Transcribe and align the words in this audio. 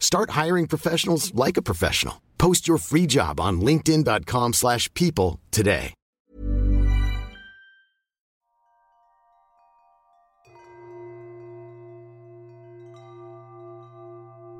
Start 0.00 0.30
hiring 0.30 0.66
professionals 0.66 1.32
like 1.34 1.56
a 1.56 1.62
professional. 1.62 2.22
Post 2.38 2.66
your 2.66 2.78
free 2.78 3.06
job 3.06 3.38
on 3.38 3.60
linkedin.com/people 3.60 4.52
slash 4.52 4.92
people 4.94 5.38
today. 5.50 5.94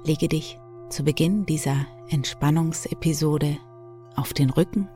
Lege 0.05 0.29
dich 0.29 0.59
zu 0.89 1.03
Beginn 1.05 1.45
dieser 1.45 1.87
Entspannungsepisode 2.09 3.59
auf 4.17 4.33
den 4.33 4.49
Rücken, 4.49 4.89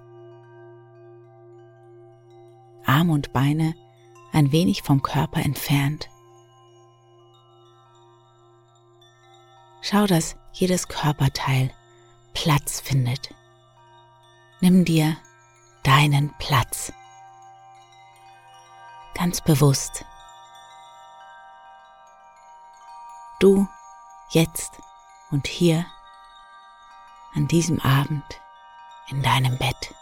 Arme 2.86 3.12
und 3.12 3.32
Beine 3.34 3.74
ein 4.32 4.52
wenig 4.52 4.82
vom 4.82 5.02
Körper 5.02 5.44
entfernt. 5.44 6.08
Schau, 9.84 10.06
dass 10.06 10.36
jedes 10.52 10.86
Körperteil 10.86 11.74
Platz 12.34 12.80
findet. 12.80 13.34
Nimm 14.60 14.84
dir 14.84 15.16
deinen 15.82 16.32
Platz. 16.38 16.92
Ganz 19.14 19.40
bewusst. 19.40 20.04
Du 23.40 23.66
jetzt 24.30 24.78
und 25.32 25.48
hier 25.48 25.84
an 27.34 27.48
diesem 27.48 27.80
Abend 27.80 28.40
in 29.08 29.20
deinem 29.20 29.58
Bett. 29.58 29.94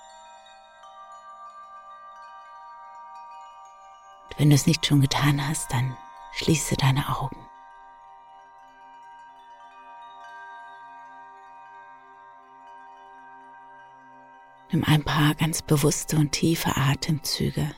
Und 4.29 4.39
wenn 4.39 4.51
du 4.51 4.57
es 4.57 4.67
nicht 4.67 4.85
schon 4.85 5.01
getan 5.01 5.49
hast, 5.49 5.73
dann 5.73 5.97
schließe 6.33 6.77
deine 6.77 7.19
Augen. 7.19 7.50
Nimm 14.73 14.85
ein 14.85 15.03
paar 15.03 15.35
ganz 15.35 15.63
bewusste 15.63 16.17
und 16.17 16.33
tiefe 16.33 16.77
Atemzüge. 16.77 17.73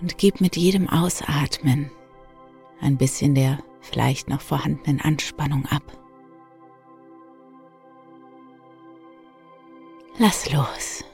Und 0.00 0.16
gib 0.16 0.40
mit 0.40 0.56
jedem 0.56 0.88
Ausatmen 0.88 1.90
ein 2.80 2.96
bisschen 2.96 3.34
der 3.34 3.58
vielleicht 3.80 4.28
noch 4.28 4.40
vorhandenen 4.40 5.00
Anspannung 5.00 5.66
ab. 5.66 5.82
Lass 10.18 10.50
los. 10.52 11.04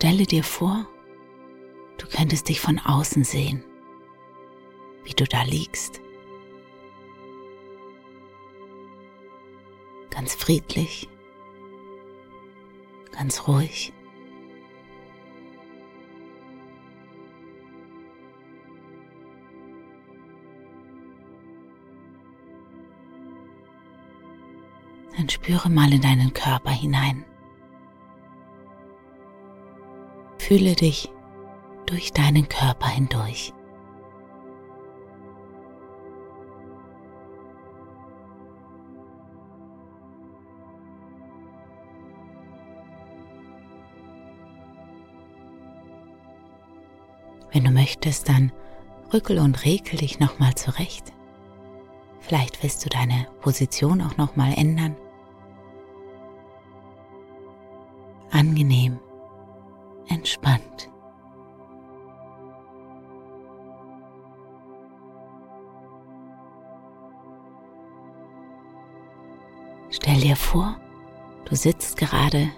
Stelle 0.00 0.24
dir 0.24 0.42
vor, 0.42 0.86
du 1.98 2.06
könntest 2.06 2.48
dich 2.48 2.58
von 2.58 2.78
außen 2.78 3.22
sehen, 3.22 3.62
wie 5.04 5.12
du 5.12 5.24
da 5.24 5.42
liegst. 5.42 6.00
Ganz 10.08 10.34
friedlich, 10.34 11.06
ganz 13.12 13.46
ruhig. 13.46 13.92
Dann 25.14 25.28
spüre 25.28 25.68
mal 25.68 25.92
in 25.92 26.00
deinen 26.00 26.32
Körper 26.32 26.70
hinein. 26.70 27.26
Fühle 30.50 30.74
dich 30.74 31.08
durch 31.86 32.12
deinen 32.12 32.48
Körper 32.48 32.88
hindurch. 32.88 33.52
Wenn 47.52 47.62
du 47.62 47.70
möchtest, 47.70 48.28
dann 48.28 48.50
rückel 49.12 49.38
und 49.38 49.64
regel 49.64 49.98
dich 49.98 50.18
nochmal 50.18 50.56
zurecht. 50.56 51.12
Vielleicht 52.18 52.60
willst 52.64 52.84
du 52.84 52.88
deine 52.88 53.28
Position 53.40 54.02
auch 54.02 54.16
nochmal 54.16 54.54
ändern. 54.56 54.96
Angenehm 58.32 58.98
entspannt. 60.10 60.90
Stell 69.90 70.20
dir 70.20 70.36
vor, 70.36 70.76
du 71.46 71.56
sitzt 71.56 71.96
gerade 71.96 72.50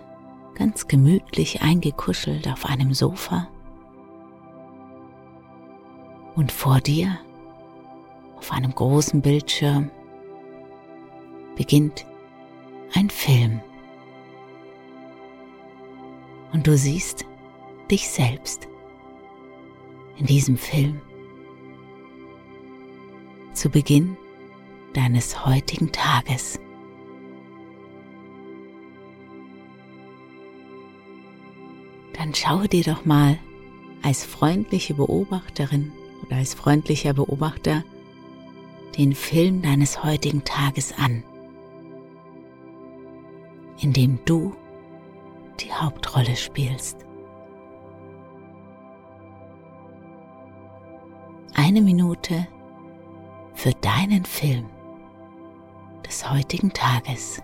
ganz 0.55 0.87
gemütlich 0.87 1.62
eingekuschelt 1.62 2.47
auf 2.49 2.67
einem 2.67 2.93
Sofa 2.95 3.49
und 6.35 6.53
vor 6.53 6.81
dir 6.81 7.19
auf 8.37 8.53
einem 8.53 8.75
großen 8.75 9.23
Bildschirm 9.23 9.91
beginnt 11.57 12.05
ein 12.95 13.09
Film. 13.09 13.61
Und 16.53 16.67
du 16.67 16.77
siehst 16.77 17.25
dich 17.93 18.09
selbst 18.09 18.69
in 20.17 20.25
diesem 20.25 20.57
Film. 20.57 21.01
Zu 23.53 23.69
Beginn 23.69 24.17
deines 24.95 25.45
heutigen 25.45 25.93
Tages. 25.93 26.59
Dann 32.15 32.35
schaue 32.35 32.67
dir 32.67 32.83
doch 32.83 33.05
mal 33.05 33.39
als 34.03 34.25
freundliche 34.25 34.95
Beobachterin 34.95 35.93
oder 36.25 36.37
als 36.37 36.55
freundlicher 36.55 37.12
Beobachter 37.12 37.85
den 38.97 39.15
Film 39.15 39.61
deines 39.61 40.03
heutigen 40.03 40.45
Tages 40.45 40.95
an, 40.97 41.23
in 43.81 43.93
dem 43.93 44.19
du 44.25 44.55
die 45.61 45.73
Hauptrolle 45.73 46.37
spielst. 46.37 47.05
Eine 51.73 51.81
Minute 51.81 52.47
für 53.55 53.73
deinen 53.73 54.27
Film 54.27 54.67
des 56.07 56.31
heutigen 56.31 56.71
Tages. 56.71 57.41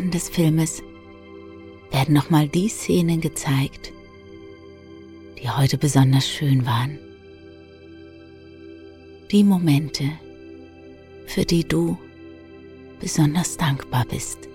Abspann 0.00 0.10
des 0.12 0.30
Filmes 0.30 0.82
werden 1.90 2.14
nochmal 2.14 2.48
die 2.48 2.68
Szenen 2.68 3.20
gezeigt, 3.20 3.92
die 5.38 5.50
heute 5.50 5.76
besonders 5.76 6.26
schön 6.26 6.64
waren. 6.64 6.98
Die 9.30 9.44
Momente, 9.44 10.04
für 11.26 11.44
die 11.44 11.64
du 11.68 11.98
besonders 12.98 13.58
dankbar 13.58 14.06
bist. 14.08 14.49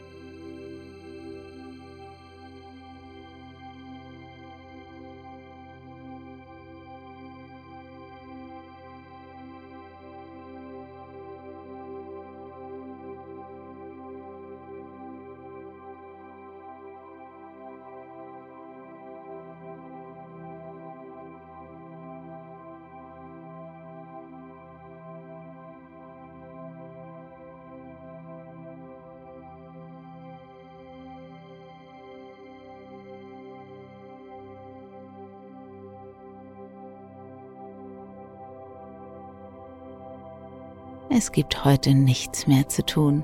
Es 41.17 41.31
gibt 41.31 41.63
heute 41.63 41.93
nichts 41.93 42.45
mehr 42.45 42.67
zu 42.67 42.85
tun, 42.85 43.23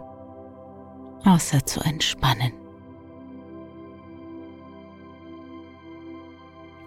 außer 1.25 1.65
zu 1.65 1.81
entspannen. 1.81 2.53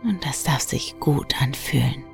Und 0.03 0.25
das 0.25 0.45
darf 0.45 0.63
sich 0.63 0.99
gut 1.01 1.43
anfühlen. 1.43 2.05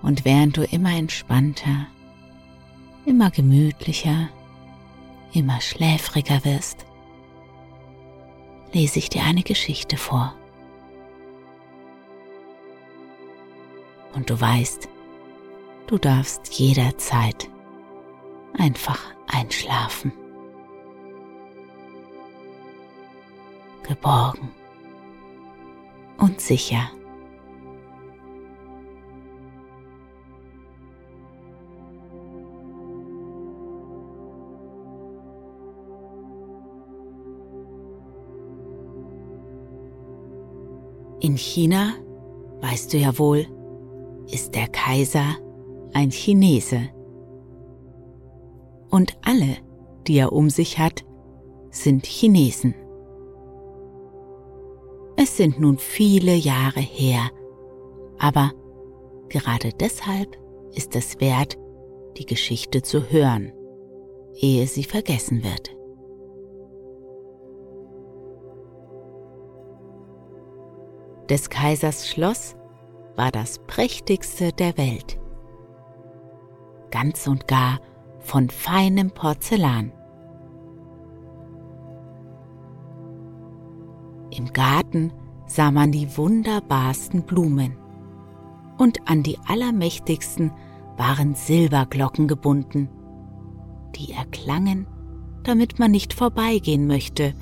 Und 0.00 0.24
während 0.24 0.56
du 0.56 0.62
immer 0.64 0.96
entspannter, 0.96 1.86
immer 3.04 3.30
gemütlicher, 3.30 4.30
immer 5.34 5.60
schläfriger 5.60 6.46
wirst, 6.46 6.86
lese 8.72 8.98
ich 8.98 9.08
dir 9.08 9.22
eine 9.22 9.42
Geschichte 9.42 9.96
vor. 9.96 10.34
Und 14.14 14.28
du 14.30 14.40
weißt, 14.40 14.88
du 15.86 15.98
darfst 15.98 16.52
jederzeit 16.54 17.48
einfach 18.58 19.00
einschlafen. 19.26 20.12
Geborgen 23.82 24.50
und 26.18 26.40
sicher. 26.40 26.90
In 41.22 41.36
China, 41.36 41.94
weißt 42.62 42.92
du 42.92 42.98
ja 42.98 43.16
wohl, 43.16 43.46
ist 44.26 44.56
der 44.56 44.66
Kaiser 44.66 45.36
ein 45.92 46.10
Chinese. 46.10 46.88
Und 48.90 49.16
alle, 49.22 49.58
die 50.08 50.16
er 50.16 50.32
um 50.32 50.50
sich 50.50 50.80
hat, 50.80 51.04
sind 51.70 52.06
Chinesen. 52.06 52.74
Es 55.16 55.36
sind 55.36 55.60
nun 55.60 55.78
viele 55.78 56.34
Jahre 56.34 56.80
her, 56.80 57.30
aber 58.18 58.50
gerade 59.28 59.70
deshalb 59.78 60.36
ist 60.74 60.96
es 60.96 61.20
wert, 61.20 61.56
die 62.16 62.26
Geschichte 62.26 62.82
zu 62.82 63.12
hören, 63.12 63.52
ehe 64.34 64.66
sie 64.66 64.82
vergessen 64.82 65.44
wird. 65.44 65.70
Des 71.28 71.48
Kaisers 71.50 72.08
Schloss 72.08 72.56
war 73.16 73.30
das 73.30 73.60
prächtigste 73.66 74.52
der 74.52 74.76
Welt. 74.76 75.18
Ganz 76.90 77.26
und 77.26 77.46
gar 77.46 77.80
von 78.18 78.50
feinem 78.50 79.10
Porzellan. 79.10 79.92
Im 84.30 84.52
Garten 84.52 85.12
sah 85.46 85.70
man 85.70 85.92
die 85.92 86.16
wunderbarsten 86.16 87.22
Blumen 87.24 87.76
und 88.78 88.98
an 89.08 89.22
die 89.22 89.38
allermächtigsten 89.46 90.50
waren 90.96 91.34
Silberglocken 91.34 92.28
gebunden, 92.28 92.88
die 93.94 94.12
erklangen, 94.12 94.86
damit 95.42 95.78
man 95.78 95.90
nicht 95.90 96.14
vorbeigehen 96.14 96.86
möchte, 96.86 97.34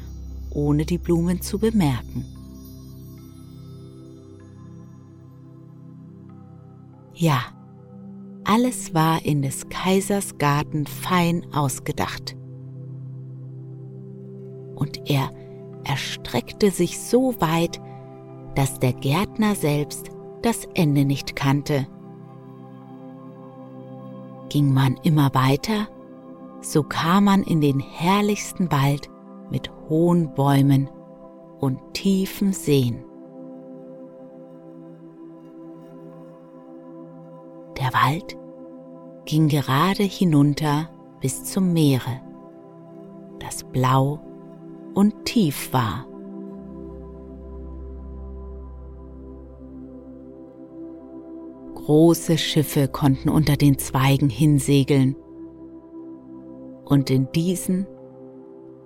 ohne 0.51 0.85
die 0.85 0.99
Blumen 0.99 1.41
zu 1.41 1.59
bemerken. 1.59 2.25
Ja, 7.15 7.41
alles 8.45 8.95
war 8.95 9.25
in 9.25 9.43
des 9.43 9.69
Kaisers 9.69 10.39
Garten 10.39 10.87
fein 10.87 11.47
ausgedacht. 11.53 12.37
Und 14.75 15.11
er 15.11 15.31
erstreckte 15.85 16.71
sich 16.71 16.99
so 16.99 17.35
weit, 17.41 17.81
dass 18.55 18.79
der 18.79 18.93
Gärtner 18.93 19.55
selbst 19.55 20.11
das 20.43 20.67
Ende 20.75 21.05
nicht 21.05 21.37
kannte. 21.37 21.87
Ging 24.49 24.73
man 24.73 24.97
immer 25.03 25.33
weiter, 25.35 25.89
so 26.61 26.83
kam 26.83 27.25
man 27.25 27.43
in 27.43 27.61
den 27.61 27.79
herrlichsten 27.79 28.71
Wald 28.73 29.09
mit 29.51 29.71
hohen 29.89 30.35
Bäumen 30.35 30.89
und 31.61 31.79
tiefen 31.95 32.53
Seen. 32.53 33.05
Der 37.91 38.01
Wald 38.01 38.39
ging 39.25 39.49
gerade 39.49 40.05
hinunter 40.05 40.91
bis 41.21 41.45
zum 41.45 41.73
Meere, 41.73 42.21
das 43.41 43.65
blau 43.65 44.21
und 44.95 45.25
tief 45.25 45.73
war. 45.73 46.07
Große 51.75 52.39
Schiffe 52.39 52.87
konnten 52.87 53.29
unter 53.29 53.57
den 53.57 53.79
Zweigen 53.79 54.29
hinsegeln, 54.29 55.17
und 56.85 57.11
in 57.11 57.29
diesen 57.33 57.87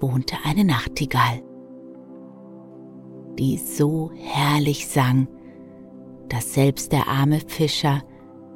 wohnte 0.00 0.36
eine 0.44 0.64
Nachtigall, 0.64 1.42
die 3.38 3.58
so 3.58 4.10
herrlich 4.14 4.88
sang, 4.88 5.28
dass 6.28 6.54
selbst 6.54 6.92
der 6.92 7.08
arme 7.08 7.40
Fischer 7.40 8.02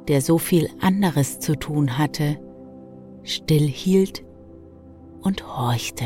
der 0.07 0.21
so 0.21 0.37
viel 0.37 0.69
anderes 0.79 1.39
zu 1.39 1.57
tun 1.57 1.97
hatte, 1.97 2.39
stillhielt 3.23 4.23
und 5.21 5.45
horchte, 5.45 6.05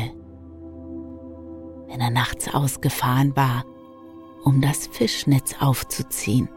wenn 1.88 2.00
er 2.00 2.10
nachts 2.10 2.52
ausgefahren 2.52 3.34
war, 3.36 3.64
um 4.44 4.60
das 4.60 4.86
Fischnetz 4.86 5.54
aufzuziehen. 5.60 6.48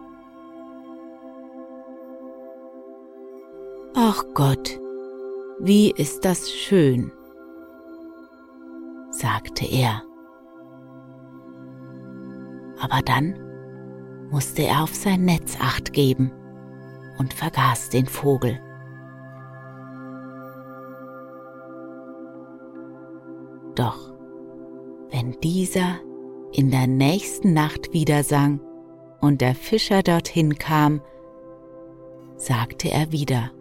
Ach 3.96 4.24
Gott, 4.34 4.80
wie 5.60 5.92
ist 5.92 6.26
das 6.26 6.52
schön, 6.52 7.12
sagte 9.10 9.66
er. 9.66 10.04
Aber 12.80 13.02
dann 13.04 13.40
musste 14.30 14.64
er 14.64 14.84
auf 14.84 14.94
sein 14.94 15.26
Netz 15.26 15.58
acht 15.60 15.94
geben 15.94 16.32
und 17.18 17.34
vergaß 17.34 17.90
den 17.90 18.06
Vogel. 18.06 18.60
Doch 23.76 24.14
wenn 25.12 25.40
dieser 25.42 26.00
in 26.52 26.72
der 26.72 26.88
nächsten 26.88 27.54
Nacht 27.54 27.94
wieder 27.94 28.24
sang 28.24 28.60
und 29.22 29.42
der 29.42 29.56
Fischer 29.56 30.04
dorthin 30.04 30.58
kam, 30.58 31.02
sagte 32.38 32.90
er 32.90 33.12
wieder, 33.12 33.52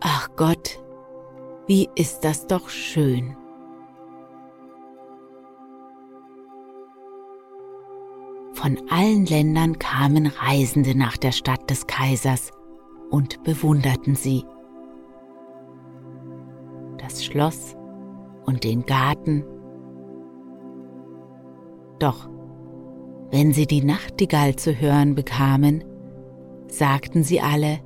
Ach 0.00 0.28
Gott, 0.36 0.80
wie 1.66 1.88
ist 1.94 2.20
das 2.20 2.46
doch 2.46 2.68
schön. 2.68 3.36
Von 8.56 8.78
allen 8.88 9.26
Ländern 9.26 9.78
kamen 9.78 10.26
Reisende 10.26 10.96
nach 10.96 11.18
der 11.18 11.32
Stadt 11.32 11.68
des 11.68 11.86
Kaisers 11.86 12.52
und 13.10 13.42
bewunderten 13.44 14.14
sie. 14.14 14.44
Das 16.96 17.22
Schloss 17.22 17.76
und 18.46 18.64
den 18.64 18.86
Garten. 18.86 19.44
Doch 21.98 22.30
wenn 23.30 23.52
sie 23.52 23.66
die 23.66 23.84
Nachtigall 23.84 24.56
zu 24.56 24.80
hören 24.80 25.14
bekamen, 25.14 25.84
sagten 26.68 27.24
sie 27.24 27.42
alle, 27.42 27.80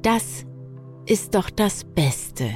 das 0.00 0.46
ist 1.04 1.34
doch 1.34 1.50
das 1.50 1.84
Beste. 1.84 2.48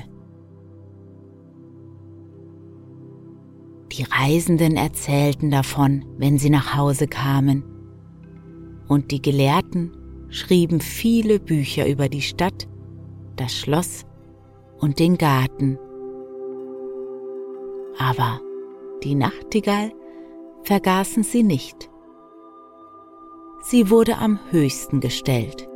Die 3.92 4.04
Reisenden 4.04 4.76
erzählten 4.76 5.50
davon, 5.50 6.04
wenn 6.18 6.38
sie 6.38 6.50
nach 6.50 6.76
Hause 6.76 7.08
kamen, 7.08 7.64
und 8.86 9.10
die 9.10 9.20
Gelehrten 9.20 9.92
schrieben 10.30 10.80
viele 10.80 11.40
Bücher 11.40 11.86
über 11.86 12.08
die 12.08 12.22
Stadt, 12.22 12.68
das 13.36 13.54
Schloss 13.54 14.04
und 14.78 14.98
den 14.98 15.18
Garten. 15.18 15.78
Aber 17.98 18.40
die 19.02 19.14
Nachtigall 19.14 19.92
vergaßen 20.64 21.22
sie 21.22 21.42
nicht. 21.42 21.90
Sie 23.62 23.90
wurde 23.90 24.18
am 24.18 24.38
höchsten 24.50 25.00
gestellt. 25.00 25.68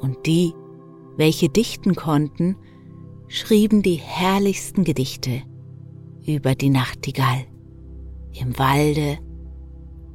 Und 0.00 0.26
die, 0.26 0.54
welche 1.16 1.48
dichten 1.48 1.94
konnten, 1.94 2.56
schrieben 3.28 3.82
die 3.82 3.96
herrlichsten 3.96 4.84
Gedichte 4.84 5.42
über 6.26 6.54
die 6.54 6.70
Nachtigall 6.70 7.46
im 8.32 8.58
Walde 8.58 9.18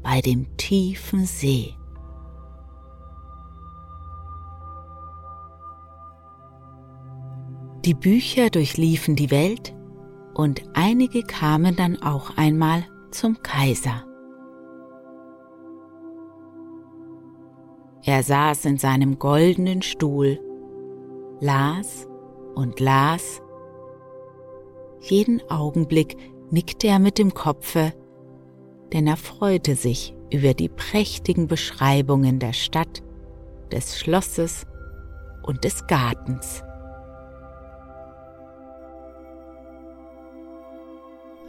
bei 0.02 0.22
dem 0.22 0.56
tiefen 0.58 1.26
See. 1.26 1.74
Die 7.86 7.94
Bücher 7.94 8.50
durchliefen 8.50 9.16
die 9.16 9.30
Welt 9.30 9.76
und 10.34 10.64
einige 10.74 11.22
kamen 11.22 11.76
dann 11.76 12.02
auch 12.02 12.36
einmal 12.36 12.84
zum 13.12 13.42
Kaiser. 13.44 14.04
Er 18.04 18.22
saß 18.22 18.66
in 18.66 18.78
seinem 18.78 19.18
goldenen 19.18 19.82
Stuhl, 19.82 20.40
las 21.40 22.08
und 22.54 22.80
las. 22.80 23.42
Jeden 25.08 25.40
Augenblick 25.52 26.18
nickte 26.50 26.88
er 26.88 26.98
mit 26.98 27.20
dem 27.20 27.36
Kopfe, 27.36 27.94
denn 28.92 29.06
er 29.06 29.18
freute 29.18 29.76
sich 29.76 30.16
über 30.32 30.56
die 30.56 30.70
prächtigen 30.70 31.48
Beschreibungen 31.48 32.40
der 32.40 32.54
Stadt, 32.54 33.04
des 33.72 34.00
Schlosses 34.00 34.66
und 35.44 35.64
des 35.64 35.86
Gartens. 35.86 36.64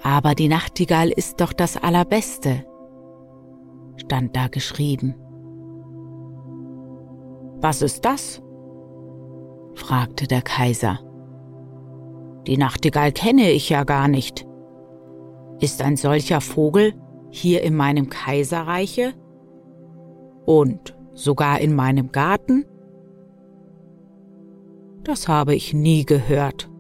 Aber 0.03 0.35
die 0.35 0.49
Nachtigall 0.49 1.11
ist 1.11 1.41
doch 1.41 1.55
das 1.55 1.79
Allerbeste, 1.79 2.67
stand 3.97 4.37
da 4.37 4.49
geschrieben. 4.49 5.15
Was 7.63 7.81
ist 7.81 8.05
das? 8.05 8.43
fragte 9.75 10.27
der 10.27 10.43
Kaiser. 10.43 11.06
Die 12.47 12.57
Nachtigall 12.57 13.13
kenne 13.13 13.51
ich 13.51 13.69
ja 13.71 13.85
gar 13.85 14.09
nicht. 14.09 14.47
Ist 15.61 15.83
ein 15.83 15.97
solcher 15.97 16.41
Vogel 16.41 16.95
hier 17.31 17.63
in 17.63 17.75
meinem 17.75 18.09
Kaiserreiche? 18.09 19.15
Und 20.45 20.97
sogar 21.13 21.61
in 21.61 21.75
meinem 21.75 22.13
Garten? 22.13 22.65
Das 25.03 25.29
habe 25.29 25.55
ich 25.55 25.73
nie 25.73 26.05
gehört. 26.05 26.71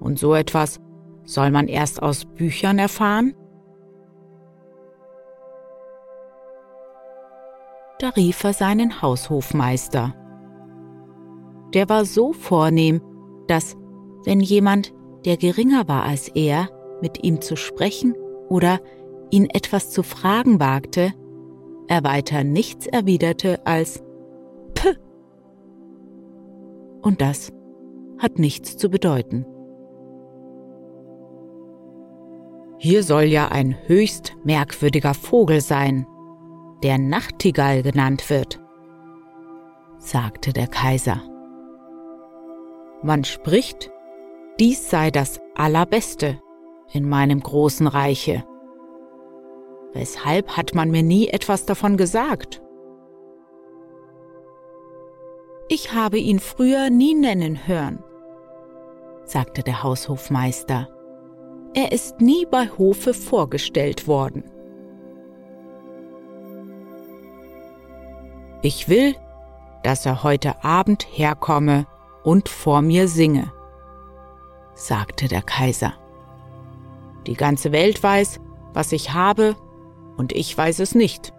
Und 0.00 0.18
so 0.18 0.34
etwas 0.34 0.80
soll 1.24 1.50
man 1.50 1.68
erst 1.68 2.02
aus 2.02 2.24
Büchern 2.24 2.78
erfahren? 2.78 3.34
Da 7.98 8.10
rief 8.10 8.44
er 8.44 8.52
seinen 8.52 9.02
Haushofmeister. 9.02 10.14
Der 11.74 11.88
war 11.88 12.04
so 12.04 12.32
vornehm, 12.32 13.02
dass, 13.48 13.76
wenn 14.24 14.40
jemand, 14.40 14.92
der 15.24 15.36
geringer 15.36 15.88
war 15.88 16.04
als 16.04 16.28
er, 16.28 16.68
mit 17.00 17.24
ihm 17.24 17.40
zu 17.40 17.56
sprechen 17.56 18.14
oder 18.48 18.80
ihn 19.30 19.48
etwas 19.50 19.90
zu 19.90 20.02
fragen 20.02 20.60
wagte, 20.60 21.12
er 21.86 22.04
weiter 22.04 22.44
nichts 22.44 22.86
erwiderte 22.86 23.64
als 23.66 24.02
P. 24.74 24.94
Und 27.02 27.20
das 27.20 27.52
hat 28.18 28.38
nichts 28.38 28.76
zu 28.76 28.90
bedeuten. 28.90 29.46
Hier 32.78 33.02
soll 33.02 33.24
ja 33.24 33.48
ein 33.48 33.76
höchst 33.86 34.36
merkwürdiger 34.44 35.14
Vogel 35.14 35.60
sein, 35.60 36.06
der 36.82 36.98
Nachtigall 36.98 37.82
genannt 37.82 38.30
wird, 38.30 38.60
sagte 39.98 40.52
der 40.52 40.68
Kaiser. 40.68 41.20
Man 43.02 43.24
spricht, 43.24 43.90
dies 44.60 44.90
sei 44.90 45.10
das 45.10 45.40
Allerbeste 45.54 46.40
in 46.92 47.08
meinem 47.08 47.40
großen 47.40 47.86
Reiche. 47.86 48.44
Weshalb 49.92 50.56
hat 50.56 50.74
man 50.74 50.90
mir 50.90 51.02
nie 51.02 51.28
etwas 51.28 51.64
davon 51.64 51.96
gesagt? 51.96 52.62
Ich 55.68 55.92
habe 55.92 56.18
ihn 56.18 56.38
früher 56.38 56.90
nie 56.90 57.14
nennen 57.14 57.66
hören, 57.66 58.02
sagte 59.24 59.62
der 59.62 59.82
Haushofmeister. 59.82 60.88
Er 61.74 61.92
ist 61.92 62.20
nie 62.20 62.46
bei 62.50 62.68
Hofe 62.78 63.12
vorgestellt 63.12 64.08
worden. 64.08 64.44
Ich 68.62 68.88
will, 68.88 69.14
dass 69.82 70.04
er 70.06 70.22
heute 70.22 70.64
Abend 70.64 71.06
herkomme 71.12 71.86
und 72.24 72.48
vor 72.48 72.82
mir 72.82 73.06
singe, 73.06 73.52
sagte 74.78 75.28
der 75.28 75.42
Kaiser. 75.42 75.92
Die 77.26 77.34
ganze 77.34 77.72
Welt 77.72 78.02
weiß, 78.02 78.40
was 78.72 78.92
ich 78.92 79.12
habe, 79.12 79.56
und 80.16 80.32
ich 80.32 80.56
weiß 80.56 80.78
es 80.80 80.94
nicht. 80.94 81.32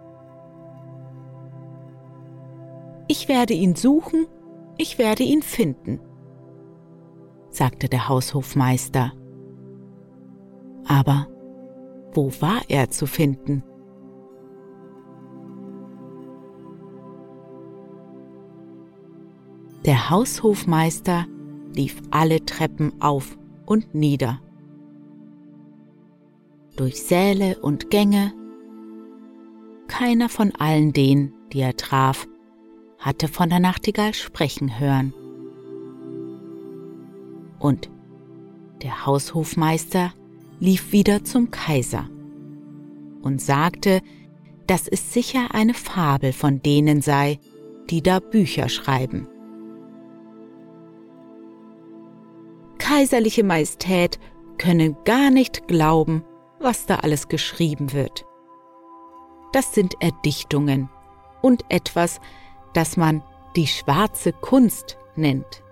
Ich 3.08 3.28
werde 3.28 3.54
ihn 3.54 3.74
suchen, 3.74 4.26
ich 4.78 4.98
werde 4.98 5.24
ihn 5.24 5.42
finden, 5.42 6.00
sagte 7.50 7.88
der 7.88 8.08
Haushofmeister 8.08 9.12
aber 10.90 11.28
wo 12.12 12.32
war 12.40 12.62
er 12.68 12.90
zu 12.90 13.06
finden? 13.06 13.62
Der 19.86 20.10
Haushofmeister 20.10 21.26
lief 21.74 22.00
alle 22.10 22.44
Treppen 22.44 22.92
auf 23.00 23.38
und 23.66 23.94
nieder. 23.94 24.40
Durch 26.76 27.02
Säle 27.02 27.58
und 27.60 27.90
Gänge. 27.90 28.32
Keiner 29.88 30.28
von 30.28 30.52
allen 30.54 30.92
denen, 30.92 31.32
die 31.52 31.60
er 31.60 31.76
traf, 31.76 32.26
hatte 32.98 33.28
von 33.28 33.48
der 33.48 33.60
Nachtigall 33.60 34.14
sprechen 34.14 34.78
hören. 34.78 35.12
Und 37.58 37.90
der 38.82 39.04
Haushofmeister 39.04 40.12
lief 40.58 40.92
wieder 40.92 41.24
zum 41.24 41.50
Kaiser 41.50 42.08
und 43.22 43.40
sagte, 43.40 44.00
dass 44.66 44.88
es 44.88 45.12
sicher 45.12 45.48
eine 45.52 45.74
Fabel 45.74 46.32
von 46.32 46.62
denen 46.62 47.02
sei, 47.02 47.38
die 47.90 48.02
da 48.02 48.20
Bücher 48.20 48.68
schreiben. 48.68 49.26
Kaiserliche 53.00 53.44
Majestät 53.44 54.20
können 54.58 54.94
gar 55.06 55.30
nicht 55.30 55.66
glauben, 55.66 56.22
was 56.58 56.84
da 56.84 56.96
alles 56.96 57.28
geschrieben 57.28 57.94
wird. 57.94 58.26
Das 59.54 59.74
sind 59.74 59.94
Erdichtungen 60.00 60.90
und 61.40 61.64
etwas, 61.70 62.20
das 62.74 62.98
man 62.98 63.22
die 63.56 63.66
schwarze 63.68 64.34
Kunst 64.34 64.98
nennt. 65.16 65.62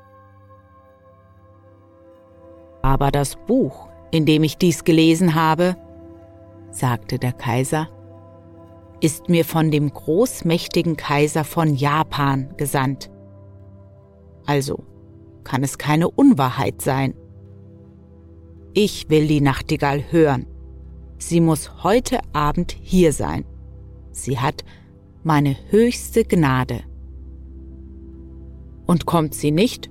Aber 2.80 3.10
das 3.10 3.36
Buch 3.36 3.90
in 4.10 4.24
dem 4.24 4.42
ich 4.42 4.56
dies 4.56 4.84
gelesen 4.84 5.34
habe, 5.34 5.76
sagte 6.70 7.18
der 7.18 7.34
Kaiser, 7.34 7.90
ist 9.02 9.28
mir 9.28 9.44
von 9.44 9.70
dem 9.70 9.92
großmächtigen 9.92 10.96
Kaiser 10.96 11.44
von 11.44 11.74
Japan 11.74 12.54
gesandt. 12.56 13.10
Also 14.46 14.82
kann 15.48 15.64
es 15.64 15.78
keine 15.78 16.08
Unwahrheit 16.10 16.82
sein. 16.82 17.14
Ich 18.74 19.08
will 19.08 19.26
die 19.26 19.40
Nachtigall 19.40 20.04
hören 20.12 20.46
sie 21.18 21.40
muss 21.40 21.82
heute 21.82 22.20
Abend 22.32 22.76
hier 22.80 23.12
sein. 23.12 23.44
Sie 24.12 24.38
hat 24.38 24.64
meine 25.22 25.56
höchste 25.70 26.24
Gnade. 26.24 26.80
Und 28.86 29.04
kommt 29.04 29.34
sie 29.34 29.50
nicht, 29.50 29.90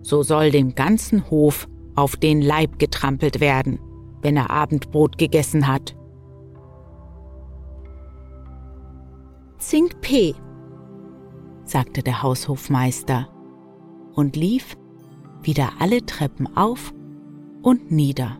so 0.00 0.22
soll 0.22 0.50
dem 0.50 0.74
ganzen 0.74 1.30
Hof 1.30 1.68
auf 1.94 2.16
den 2.16 2.40
Leib 2.40 2.78
getrampelt 2.78 3.40
werden, 3.40 3.78
wenn 4.22 4.36
er 4.36 4.50
Abendbrot 4.50 5.18
gegessen 5.18 5.66
hat. 5.66 5.94
Zink 9.58 10.00
P, 10.00 10.34
sagte 11.64 12.02
der 12.02 12.22
Haushofmeister 12.22 13.28
und 14.14 14.36
lief 14.36 14.76
wieder 15.42 15.72
alle 15.78 16.04
Treppen 16.04 16.56
auf 16.56 16.92
und 17.62 17.90
nieder. 17.90 18.38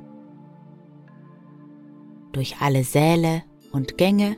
Durch 2.32 2.60
alle 2.60 2.84
Säle 2.84 3.42
und 3.72 3.98
Gänge 3.98 4.36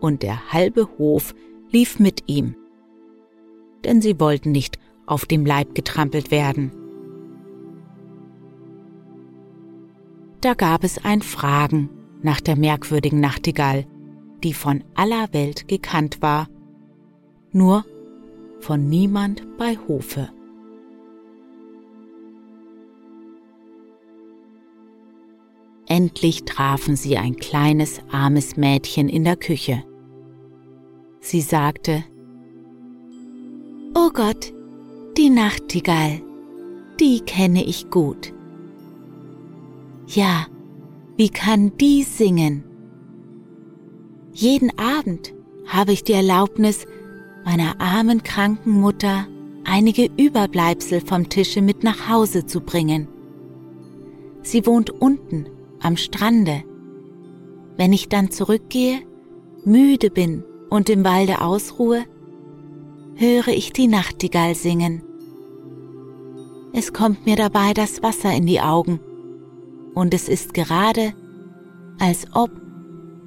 und 0.00 0.22
der 0.22 0.52
halbe 0.52 0.88
Hof 0.98 1.34
lief 1.70 1.98
mit 1.98 2.24
ihm, 2.26 2.56
denn 3.84 4.02
sie 4.02 4.18
wollten 4.20 4.52
nicht 4.52 4.78
auf 5.06 5.26
dem 5.26 5.46
Leib 5.46 5.74
getrampelt 5.74 6.30
werden. 6.30 6.72
Da 10.40 10.54
gab 10.54 10.82
es 10.82 11.04
ein 11.04 11.22
Fragen 11.22 11.88
nach 12.20 12.40
der 12.40 12.56
merkwürdigen 12.56 13.20
Nachtigall, 13.20 13.86
die 14.42 14.54
von 14.54 14.82
aller 14.94 15.32
Welt 15.32 15.68
gekannt 15.68 16.20
war, 16.20 16.48
nur 17.52 17.84
von 18.62 18.88
niemand 18.88 19.42
bei 19.58 19.76
Hofe. 19.88 20.30
Endlich 25.86 26.44
trafen 26.44 26.96
sie 26.96 27.18
ein 27.18 27.36
kleines, 27.36 28.00
armes 28.10 28.56
Mädchen 28.56 29.08
in 29.08 29.24
der 29.24 29.36
Küche. 29.36 29.84
Sie 31.20 31.40
sagte, 31.40 32.04
Oh 33.94 34.08
Gott, 34.10 34.54
die 35.18 35.28
Nachtigall, 35.28 36.22
die 36.98 37.20
kenne 37.20 37.64
ich 37.64 37.90
gut. 37.90 38.32
Ja, 40.06 40.46
wie 41.16 41.28
kann 41.28 41.76
die 41.76 42.04
singen? 42.04 42.64
Jeden 44.32 44.70
Abend 44.78 45.34
habe 45.66 45.92
ich 45.92 46.04
die 46.04 46.14
Erlaubnis, 46.14 46.86
meiner 47.44 47.80
armen 47.80 48.22
kranken 48.22 48.80
Mutter 48.80 49.26
einige 49.64 50.08
Überbleibsel 50.16 51.00
vom 51.00 51.28
Tische 51.28 51.62
mit 51.62 51.84
nach 51.84 52.08
Hause 52.08 52.46
zu 52.46 52.60
bringen. 52.60 53.08
Sie 54.42 54.66
wohnt 54.66 54.90
unten 54.90 55.46
am 55.80 55.96
Strande. 55.96 56.62
Wenn 57.76 57.92
ich 57.92 58.08
dann 58.08 58.30
zurückgehe, 58.30 59.00
müde 59.64 60.10
bin 60.10 60.44
und 60.70 60.90
im 60.90 61.04
Walde 61.04 61.40
ausruhe, 61.40 62.04
höre 63.14 63.48
ich 63.48 63.72
die 63.72 63.88
Nachtigall 63.88 64.54
singen. 64.54 65.02
Es 66.72 66.92
kommt 66.92 67.26
mir 67.26 67.36
dabei 67.36 67.74
das 67.74 68.02
Wasser 68.02 68.32
in 68.32 68.46
die 68.46 68.60
Augen 68.60 69.00
und 69.94 70.14
es 70.14 70.28
ist 70.28 70.54
gerade, 70.54 71.12
als 71.98 72.26
ob 72.34 72.50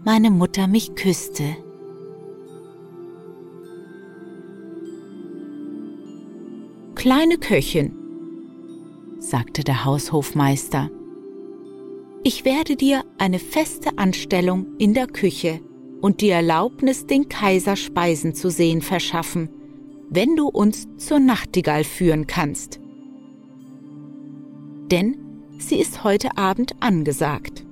meine 0.04 0.32
Mutter 0.32 0.68
mich 0.68 0.96
küsste. 0.96 1.56
Kleine 7.06 7.38
Köchin, 7.38 7.94
sagte 9.20 9.64
der 9.64 9.86
Haushofmeister, 9.86 10.90
ich 12.24 12.46
werde 12.46 12.76
dir 12.76 13.04
eine 13.20 13.38
feste 13.38 14.00
Anstellung 14.00 14.76
in 14.80 14.96
der 14.96 15.06
Küche 15.06 15.62
und 16.02 16.22
die 16.22 16.30
Erlaubnis, 16.30 17.06
den 17.06 17.30
Kaiser 17.30 17.76
Speisen 17.76 18.34
zu 18.34 18.50
sehen, 18.50 18.82
verschaffen, 18.82 19.50
wenn 20.10 20.36
du 20.36 20.48
uns 20.48 20.88
zur 20.98 21.20
Nachtigall 21.20 21.84
führen 21.84 22.26
kannst. 22.26 22.80
Denn 24.90 25.16
sie 25.60 25.76
ist 25.76 26.04
heute 26.04 26.40
Abend 26.40 26.74
angesagt. 26.80 27.65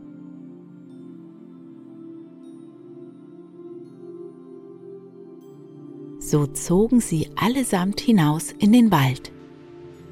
So 6.25 6.47
zogen 6.47 7.01
sie 7.01 7.29
allesamt 7.35 7.99
hinaus 7.99 8.53
in 8.53 8.71
den 8.71 8.91
Wald, 8.91 9.33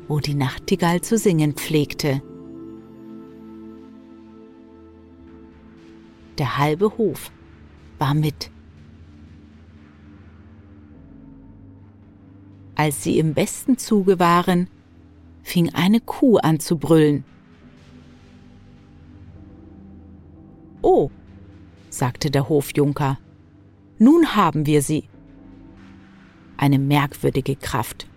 wo 0.09 0.19
die 0.19 0.33
Nachtigall 0.33 0.99
zu 0.99 1.17
singen 1.17 1.53
pflegte. 1.53 2.21
Der 6.37 6.57
halbe 6.57 6.97
Hof 6.97 7.31
war 7.97 8.13
mit. 8.13 8.51
Als 12.75 13.03
sie 13.03 13.17
im 13.17 13.33
besten 13.33 13.77
Zuge 13.77 14.19
waren, 14.19 14.67
fing 15.43 15.73
eine 15.73 16.01
Kuh 16.01 16.35
an 16.39 16.59
zu 16.59 16.77
brüllen. 16.77 17.23
Oh, 20.81 21.09
sagte 21.89 22.29
der 22.29 22.49
Hofjunker, 22.49 23.17
nun 23.97 24.35
haben 24.35 24.65
wir 24.65 24.81
sie. 24.81 25.10
Eine 26.61 26.77
merkwürdige 26.77 27.55
Kraft 27.55 28.07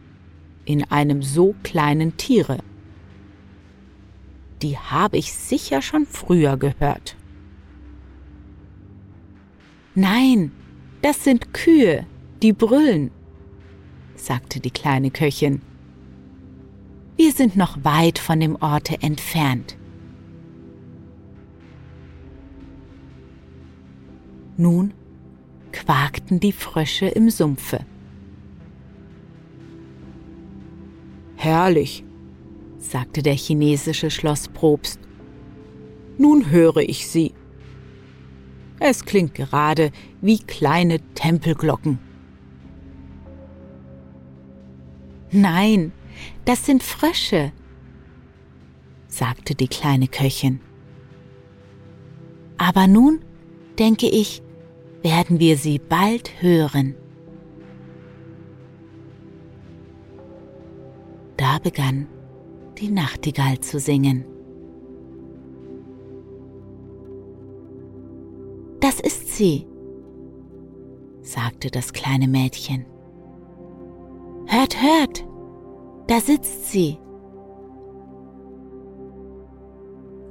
in 0.67 0.85
einem 0.91 1.23
so 1.23 1.55
kleinen 1.63 2.19
Tiere. 2.19 2.59
Die 4.61 4.77
habe 4.77 5.17
ich 5.17 5.33
sicher 5.33 5.81
schon 5.81 6.05
früher 6.05 6.59
gehört. 6.59 7.17
Nein, 9.95 10.53
das 11.01 11.25
sind 11.25 11.55
Kühe, 11.55 12.07
die 12.43 12.53
brüllen, 12.53 13.11
sagte 14.15 14.61
die 14.61 14.71
kleine 14.71 15.11
Köchin. 15.11 15.63
Wir 17.17 17.33
sind 17.33 17.57
noch 17.57 17.83
weit 17.83 18.19
von 18.19 18.41
dem 18.41 18.57
Orte 18.57 19.01
entfernt. 19.01 19.79
Nun 24.59 24.93
quakten 25.73 26.41
die 26.41 26.53
Frösche 26.53 27.07
im 27.07 27.31
Sumpfe. 27.31 27.87
Herrlich, 31.45 32.03
sagte 32.79 33.23
der 33.23 33.35
chinesische 33.35 34.11
Schlossprobst. 34.11 34.99
Nun 36.17 36.51
höre 36.51 36.79
ich 36.79 37.07
sie. 37.07 37.35
Es 38.81 39.05
klingt 39.05 39.35
gerade 39.35 39.91
wie 40.23 40.39
kleine 40.39 41.01
Tempelglocken. 41.13 41.99
Nein, 45.33 45.93
das 46.47 46.65
sind 46.65 46.83
Frösche, 46.83 47.53
sagte 49.07 49.55
die 49.55 49.69
kleine 49.69 50.09
Köchin. 50.09 50.61
Aber 52.57 52.87
nun, 52.87 53.23
denke 53.79 54.09
ich, 54.09 54.41
werden 55.03 55.41
wir 55.41 55.59
sie 55.59 55.79
bald 55.79 56.41
hören. 56.41 56.95
Begann 61.59 62.09
die 62.79 62.91
Nachtigall 62.91 63.61
zu 63.61 63.79
singen. 63.79 64.25
Das 68.81 69.01
ist 69.01 69.35
sie, 69.37 69.67
sagte 71.23 71.71
das 71.71 71.93
kleine 71.93 72.29
Mädchen. 72.29 72.85
Hört, 74.47 74.77
hört, 74.83 75.27
da 76.07 76.21
sitzt 76.21 76.71
sie. 76.71 76.99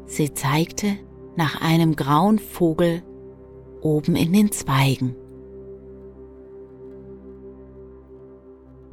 Sie 0.05 0.33
zeigte 0.33 0.97
nach 1.35 1.61
einem 1.61 1.95
grauen 1.95 2.37
Vogel 2.37 3.01
oben 3.81 4.15
in 4.15 4.31
den 4.33 4.51
Zweigen. 4.51 5.15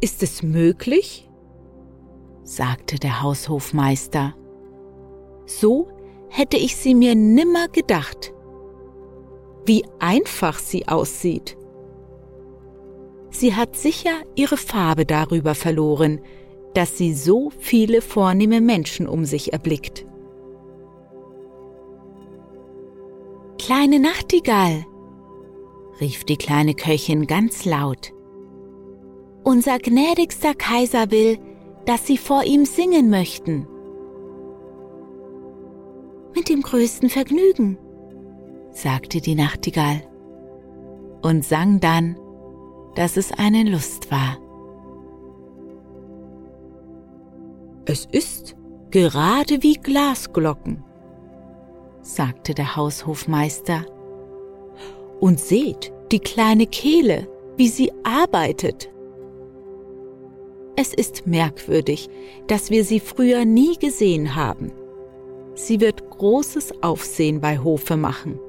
Ist 0.00 0.22
es 0.22 0.42
möglich? 0.42 1.29
Sagte 2.50 2.96
der 2.96 3.22
Haushofmeister. 3.22 4.34
So 5.46 5.86
hätte 6.28 6.56
ich 6.56 6.74
sie 6.74 6.96
mir 6.96 7.14
nimmer 7.14 7.68
gedacht. 7.68 8.34
Wie 9.66 9.84
einfach 10.00 10.58
sie 10.58 10.88
aussieht. 10.88 11.56
Sie 13.30 13.54
hat 13.54 13.76
sicher 13.76 14.22
ihre 14.34 14.56
Farbe 14.56 15.06
darüber 15.06 15.54
verloren, 15.54 16.20
dass 16.74 16.98
sie 16.98 17.14
so 17.14 17.50
viele 17.60 18.02
vornehme 18.02 18.60
Menschen 18.60 19.06
um 19.06 19.24
sich 19.24 19.52
erblickt. 19.52 20.04
Kleine 23.58 24.00
Nachtigall, 24.00 24.84
rief 26.00 26.24
die 26.24 26.36
kleine 26.36 26.74
Köchin 26.74 27.28
ganz 27.28 27.64
laut. 27.64 28.12
Unser 29.44 29.78
gnädigster 29.78 30.54
Kaiser 30.54 31.12
will, 31.12 31.38
dass 31.86 32.06
Sie 32.06 32.18
vor 32.18 32.44
ihm 32.44 32.64
singen 32.64 33.10
möchten. 33.10 33.66
Mit 36.34 36.48
dem 36.48 36.62
größten 36.62 37.10
Vergnügen, 37.10 37.78
sagte 38.70 39.20
die 39.20 39.34
Nachtigall 39.34 40.02
und 41.22 41.44
sang 41.44 41.80
dann, 41.80 42.16
dass 42.94 43.16
es 43.16 43.32
eine 43.32 43.64
Lust 43.64 44.10
war. 44.10 44.38
Es 47.84 48.06
ist 48.06 48.56
gerade 48.90 49.62
wie 49.62 49.74
Glasglocken, 49.74 50.84
sagte 52.02 52.54
der 52.54 52.76
Haushofmeister. 52.76 53.84
Und 55.18 55.38
seht 55.38 55.92
die 56.12 56.20
kleine 56.20 56.66
Kehle, 56.66 57.28
wie 57.56 57.68
sie 57.68 57.92
arbeitet. 58.04 58.90
Es 60.80 60.94
ist 60.94 61.26
merkwürdig, 61.26 62.08
dass 62.46 62.70
wir 62.70 62.86
sie 62.86 63.00
früher 63.00 63.44
nie 63.44 63.76
gesehen 63.76 64.34
haben. 64.34 64.72
Sie 65.54 65.78
wird 65.78 66.08
großes 66.08 66.82
Aufsehen 66.82 67.42
bei 67.42 67.58
Hofe 67.58 67.98
machen. 67.98 68.40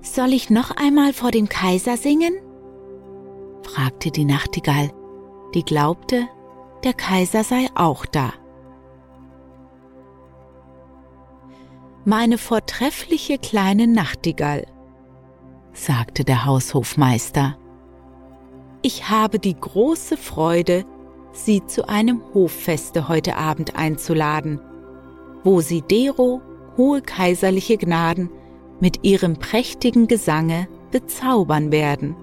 Soll 0.00 0.32
ich 0.32 0.48
noch 0.48 0.70
einmal 0.70 1.12
vor 1.12 1.30
dem 1.30 1.46
Kaiser 1.46 1.98
singen? 1.98 2.36
fragte 3.64 4.10
die 4.10 4.24
Nachtigall, 4.24 4.90
die 5.54 5.62
glaubte, 5.62 6.28
der 6.84 6.94
Kaiser 6.94 7.44
sei 7.44 7.66
auch 7.74 8.06
da. 8.06 8.32
Meine 12.06 12.38
vortreffliche 12.38 13.36
kleine 13.36 13.86
Nachtigall, 13.86 14.66
sagte 15.76 16.24
der 16.24 16.44
Haushofmeister. 16.46 17.56
Ich 18.82 19.08
habe 19.10 19.38
die 19.38 19.54
große 19.58 20.16
Freude, 20.16 20.84
Sie 21.32 21.64
zu 21.66 21.86
einem 21.88 22.22
Hoffeste 22.32 23.08
heute 23.08 23.36
Abend 23.36 23.76
einzuladen, 23.76 24.60
wo 25.44 25.60
Sie 25.60 25.82
dero 25.82 26.40
hohe 26.76 27.02
kaiserliche 27.02 27.76
Gnaden 27.76 28.30
mit 28.80 29.04
ihrem 29.04 29.36
prächtigen 29.36 30.06
Gesange 30.06 30.68
bezaubern 30.90 31.72
werden. 31.72 32.16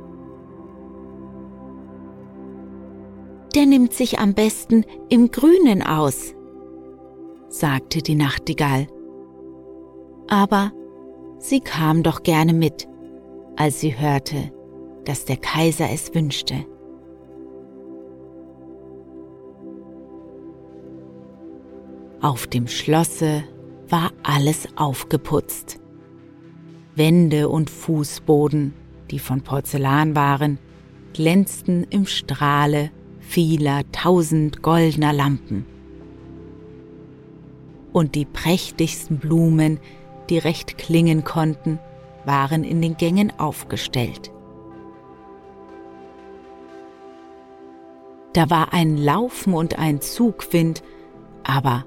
Der 3.56 3.68
nimmt 3.68 3.94
sich 3.94 4.20
am 4.20 4.34
besten 4.34 4.84
im 5.10 5.30
Grünen 5.30 5.84
aus, 5.84 6.34
sagte 7.50 8.02
die 8.02 8.16
Nachtigall. 8.16 8.88
Aber 10.28 10.72
sie 11.38 11.60
kam 11.60 12.02
doch 12.02 12.24
gerne 12.24 12.54
mit, 12.54 12.88
als 13.56 13.80
sie 13.80 13.98
hörte, 13.98 14.52
dass 15.06 15.26
der 15.26 15.38
Kaiser 15.38 15.90
es 15.92 16.14
wünschte. 16.14 16.66
Auf 22.22 22.48
dem 22.48 22.68
Schlosse 22.68 23.44
war 23.90 24.12
alles 24.24 24.68
aufgeputzt. 24.78 25.80
Wände 26.96 27.50
und 27.50 27.70
Fußboden, 27.70 28.74
die 29.12 29.20
von 29.20 29.42
Porzellan 29.42 30.16
waren, 30.16 30.58
glänzten 31.14 31.86
im 31.90 32.06
Strahle 32.06 32.92
vieler 33.20 33.82
tausend 33.92 34.62
goldener 34.62 35.12
Lampen. 35.12 35.66
Und 37.92 38.16
die 38.16 38.26
prächtigsten 38.26 39.18
Blumen, 39.18 39.80
die 40.30 40.38
recht 40.38 40.78
klingen 40.78 41.24
konnten, 41.24 41.78
waren 42.26 42.64
in 42.64 42.82
den 42.82 42.98
Gängen 42.98 43.32
aufgestellt. 43.40 44.32
Da 48.34 48.50
war 48.50 48.74
ein 48.74 48.98
Laufen 48.98 49.54
und 49.54 49.78
ein 49.78 50.02
Zugwind, 50.02 50.82
aber 51.44 51.86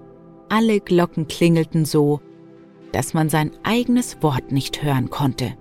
alle 0.48 0.80
Glocken 0.80 1.26
klingelten 1.26 1.84
so, 1.84 2.20
dass 2.92 3.14
man 3.14 3.28
sein 3.28 3.50
eigenes 3.64 4.22
Wort 4.22 4.52
nicht 4.52 4.82
hören 4.82 5.10
konnte. 5.10 5.56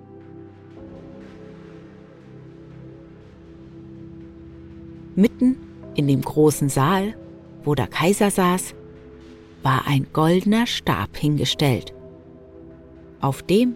Mitten 5.16 5.58
in 5.96 6.08
dem 6.08 6.22
großen 6.22 6.70
Saal, 6.70 7.16
wo 7.64 7.74
der 7.74 7.88
Kaiser 7.88 8.30
saß, 8.30 8.76
war 9.64 9.88
ein 9.88 10.08
goldener 10.14 10.68
Stab 10.68 11.18
hingestellt. 11.18 11.94
Auf 13.22 13.42
dem 13.42 13.76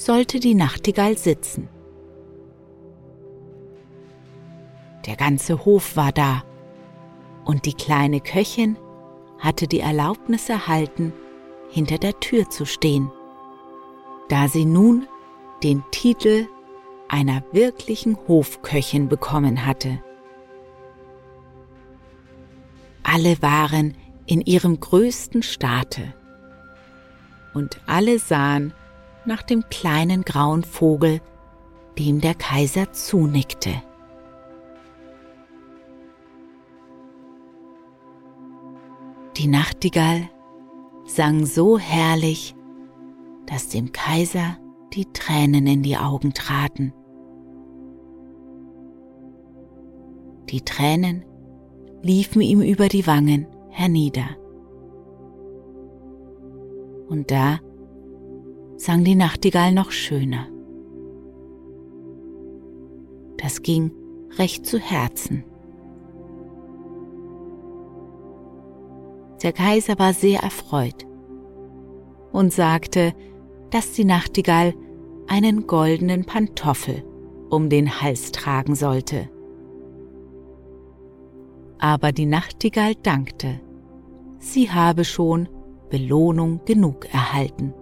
sollte 0.00 0.40
die 0.40 0.54
Nachtigall 0.54 1.18
sitzen. 1.18 1.68
Der 5.04 5.16
ganze 5.16 5.66
Hof 5.66 5.94
war 5.94 6.10
da 6.10 6.42
und 7.44 7.66
die 7.66 7.74
kleine 7.74 8.20
Köchin 8.20 8.78
hatte 9.38 9.66
die 9.66 9.80
Erlaubnis 9.80 10.48
erhalten, 10.48 11.12
hinter 11.68 11.98
der 11.98 12.18
Tür 12.18 12.48
zu 12.48 12.64
stehen, 12.64 13.12
da 14.30 14.48
sie 14.48 14.64
nun 14.64 15.06
den 15.62 15.84
Titel 15.90 16.46
einer 17.08 17.42
wirklichen 17.52 18.16
Hofköchin 18.26 19.08
bekommen 19.08 19.66
hatte. 19.66 20.02
Alle 23.02 23.42
waren 23.42 23.96
in 24.24 24.40
ihrem 24.40 24.80
größten 24.80 25.42
Staate 25.42 26.14
und 27.52 27.80
alle 27.86 28.18
sahen 28.18 28.72
nach 29.26 29.42
dem 29.42 29.64
kleinen 29.68 30.22
grauen 30.22 30.64
Vogel, 30.64 31.20
dem 31.98 32.20
der 32.20 32.34
Kaiser 32.34 32.92
zunickte. 32.92 33.82
Die 39.36 39.46
Nachtigall 39.46 40.28
sang 41.06 41.46
so 41.46 41.78
herrlich, 41.78 42.54
dass 43.46 43.68
dem 43.68 43.92
Kaiser 43.92 44.58
die 44.92 45.06
Tränen 45.12 45.66
in 45.66 45.82
die 45.82 45.96
Augen 45.96 46.34
traten. 46.34 46.92
Die 50.50 50.60
Tränen 50.62 51.24
liefen 52.02 52.42
ihm 52.42 52.60
über 52.60 52.88
die 52.88 53.06
Wangen 53.06 53.46
hernieder. 53.70 54.36
Und 57.08 57.30
da 57.30 57.60
sang 58.80 59.04
die 59.04 59.14
Nachtigall 59.14 59.72
noch 59.72 59.90
schöner. 59.90 60.46
Das 63.36 63.60
ging 63.60 63.90
recht 64.38 64.64
zu 64.64 64.78
Herzen. 64.78 65.44
Der 69.42 69.52
Kaiser 69.52 69.98
war 69.98 70.14
sehr 70.14 70.40
erfreut 70.40 71.06
und 72.32 72.54
sagte, 72.54 73.12
dass 73.68 73.92
die 73.92 74.06
Nachtigall 74.06 74.72
einen 75.26 75.66
goldenen 75.66 76.24
Pantoffel 76.24 77.04
um 77.50 77.68
den 77.68 78.00
Hals 78.00 78.32
tragen 78.32 78.74
sollte. 78.74 79.28
Aber 81.78 82.12
die 82.12 82.26
Nachtigall 82.26 82.94
dankte, 82.94 83.60
sie 84.38 84.70
habe 84.70 85.04
schon 85.04 85.50
Belohnung 85.90 86.60
genug 86.64 87.12
erhalten. 87.12 87.74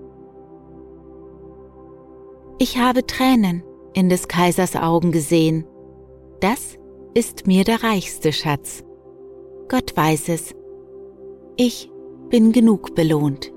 Ich 2.61 2.77
habe 2.77 3.07
Tränen 3.07 3.63
in 3.95 4.09
des 4.09 4.27
Kaisers 4.27 4.75
Augen 4.75 5.13
gesehen. 5.13 5.65
Das 6.41 6.77
ist 7.15 7.47
mir 7.47 7.63
der 7.63 7.85
reichste 7.85 8.33
Schatz. 8.33 8.83
Gott 9.69 9.97
weiß 9.97 10.29
es. 10.31 10.57
Ich 11.57 11.89
bin 12.31 12.51
genug 12.51 12.97
belohnt. 12.97 13.53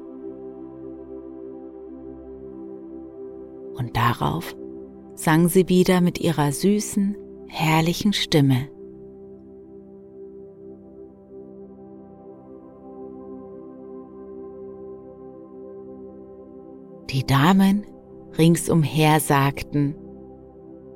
Und 3.74 3.98
darauf 3.98 4.56
sang 5.16 5.48
sie 5.48 5.68
wieder 5.68 6.00
mit 6.02 6.20
ihrer 6.20 6.52
süßen, 6.52 7.18
herrlichen 7.48 8.14
Stimme. 8.14 8.70
Die 17.10 17.26
Damen 17.26 17.86
ringsumher 18.38 19.20
sagten, 19.20 19.96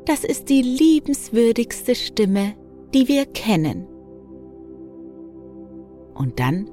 das 0.05 0.23
ist 0.23 0.49
die 0.49 0.61
liebenswürdigste 0.61 1.95
Stimme, 1.95 2.53
die 2.93 3.07
wir 3.07 3.25
kennen. 3.25 3.87
Und 6.13 6.39
dann 6.39 6.69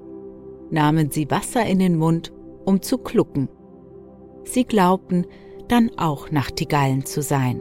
nahmen 0.71 1.11
sie 1.11 1.31
Wasser 1.31 1.65
in 1.65 1.79
den 1.79 1.97
Mund, 1.97 2.33
um 2.65 2.83
zu 2.83 2.99
klucken. 2.99 3.49
Sie 4.45 4.65
glaubten, 4.65 5.27
dann 5.69 5.91
auch 5.97 6.31
Nachtigallen 6.31 7.05
zu 7.05 7.23
sein. 7.23 7.61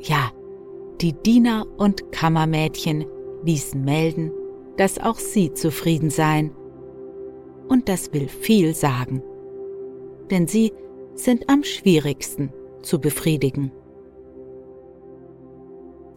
Ja, 0.00 0.30
die 1.00 1.12
Diener 1.12 1.66
und 1.76 2.12
Kammermädchen 2.12 3.04
ließen 3.44 3.84
melden, 3.84 4.32
dass 4.76 4.98
auch 4.98 5.18
sie 5.18 5.52
zufrieden 5.52 6.10
seien. 6.10 6.52
Und 7.68 7.88
das 7.88 8.12
will 8.12 8.28
viel 8.28 8.74
sagen, 8.74 9.22
denn 10.30 10.46
sie 10.46 10.72
sind 11.14 11.48
am 11.48 11.64
schwierigsten 11.64 12.52
zu 12.82 13.00
befriedigen. 13.00 13.72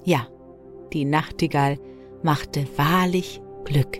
Ja, 0.03 0.27
die 0.93 1.05
Nachtigall 1.05 1.79
machte 2.23 2.65
wahrlich 2.75 3.41
Glück. 3.65 3.99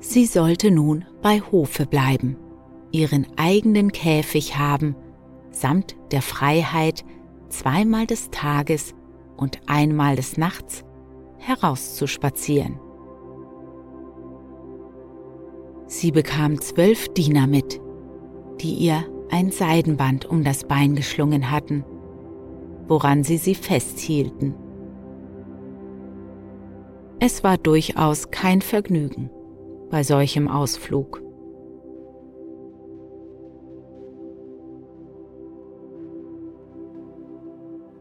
Sie 0.00 0.26
sollte 0.26 0.70
nun 0.70 1.04
bei 1.22 1.40
Hofe 1.40 1.86
bleiben, 1.86 2.36
ihren 2.92 3.26
eigenen 3.36 3.90
Käfig 3.92 4.56
haben, 4.56 4.94
samt 5.50 5.96
der 6.12 6.22
Freiheit, 6.22 7.04
zweimal 7.48 8.06
des 8.06 8.30
Tages 8.30 8.94
und 9.36 9.60
einmal 9.66 10.16
des 10.16 10.36
Nachts 10.36 10.84
herauszuspazieren. 11.38 12.78
Sie 15.86 16.10
bekam 16.10 16.60
zwölf 16.60 17.08
Diener 17.14 17.46
mit, 17.46 17.80
die 18.60 18.74
ihr 18.74 19.04
ein 19.30 19.50
Seidenband 19.50 20.26
um 20.26 20.42
das 20.42 20.64
Bein 20.64 20.96
geschlungen 20.96 21.50
hatten, 21.50 21.84
woran 22.88 23.22
sie 23.22 23.36
sie 23.36 23.54
festhielten. 23.54 24.54
Es 27.18 27.44
war 27.44 27.56
durchaus 27.56 28.30
kein 28.30 28.60
Vergnügen 28.62 29.30
bei 29.90 30.02
solchem 30.02 30.48
Ausflug. 30.48 31.22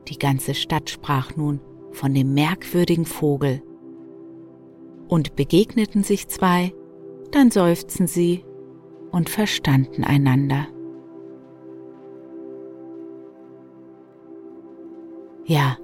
Die 0.07 0.19
ganze 0.19 0.53
Stadt 0.53 0.89
sprach 0.89 1.35
nun 1.35 1.59
von 1.91 2.13
dem 2.13 2.33
merkwürdigen 2.33 3.05
Vogel. 3.05 3.61
Und 5.07 5.35
begegneten 5.35 6.03
sich 6.03 6.27
zwei, 6.27 6.73
dann 7.31 7.51
seufzten 7.51 8.07
sie 8.07 8.45
und 9.11 9.29
verstanden 9.29 10.03
einander. 10.03 10.67
Ja, 15.45 15.77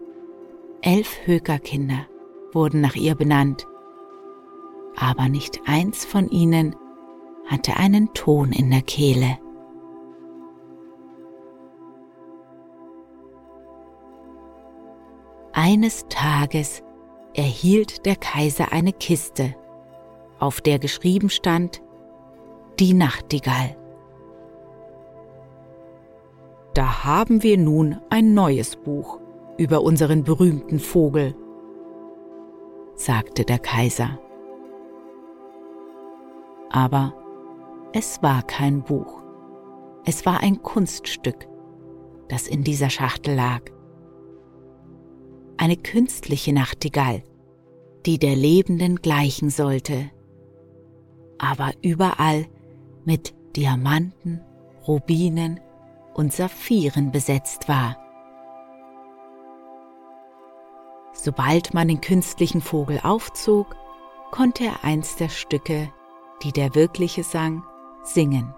elf 0.82 1.25
Hökerkinder 1.25 2.08
wurden 2.51 2.82
nach 2.82 2.95
ihr 2.95 3.15
benannt, 3.15 3.67
aber 4.95 5.30
nicht 5.30 5.62
eins 5.65 6.04
von 6.04 6.30
ihnen 6.30 6.75
hatte 7.45 7.77
einen 7.77 8.13
Ton 8.13 8.51
in 8.51 8.69
der 8.71 8.82
Kehle. 8.82 9.38
Eines 15.54 16.06
Tages 16.10 16.82
erhielt 17.34 18.06
der 18.06 18.15
Kaiser 18.15 18.71
eine 18.71 18.93
Kiste, 18.93 19.56
auf 20.41 20.60
der 20.62 20.80
geschrieben 20.80 21.30
stand 21.30 21.82
Die 22.80 22.93
Nachtigall. 22.93 23.77
Da 26.73 27.04
haben 27.04 27.43
wir 27.43 27.58
nun 27.58 27.99
ein 28.10 28.34
neues 28.34 28.75
Buch 28.75 29.19
über 29.58 29.82
unseren 29.82 30.23
berühmten 30.23 30.80
Vogel, 30.80 31.36
sagte 32.95 33.43
der 33.43 33.60
Kaiser. 33.60 34.19
Aber 36.69 37.13
es 37.93 38.23
war 38.23 38.41
kein 38.43 38.84
Buch, 38.84 39.21
es 40.06 40.25
war 40.25 40.41
ein 40.41 40.63
Kunststück, 40.63 41.47
das 42.30 42.47
in 42.47 42.63
dieser 42.63 42.89
Schachtel 42.89 43.36
lag 43.36 43.62
eine 45.62 45.77
künstliche 45.77 46.54
Nachtigall, 46.54 47.21
die 48.08 48.17
der 48.17 48.36
Lebenden 48.36 48.95
gleichen 48.95 49.51
sollte, 49.51 50.10
aber 51.41 51.71
überall 51.82 52.45
mit 53.04 53.34
Diamanten, 53.56 54.41
Rubinen 54.88 55.60
und 56.13 56.32
Saphiren 56.32 57.12
besetzt 57.12 57.67
war. 57.67 57.97
Sobald 61.13 61.73
man 61.73 61.88
den 61.88 61.99
künstlichen 61.99 62.62
Vogel 62.62 62.99
aufzog, 63.04 63.75
konnte 64.32 64.65
er 64.65 64.84
eins 64.84 65.15
der 65.17 65.30
Stücke, 65.30 65.91
die 66.43 66.51
der 66.51 66.73
wirkliche 66.75 67.23
sang, 67.23 67.63
singen. 68.04 68.54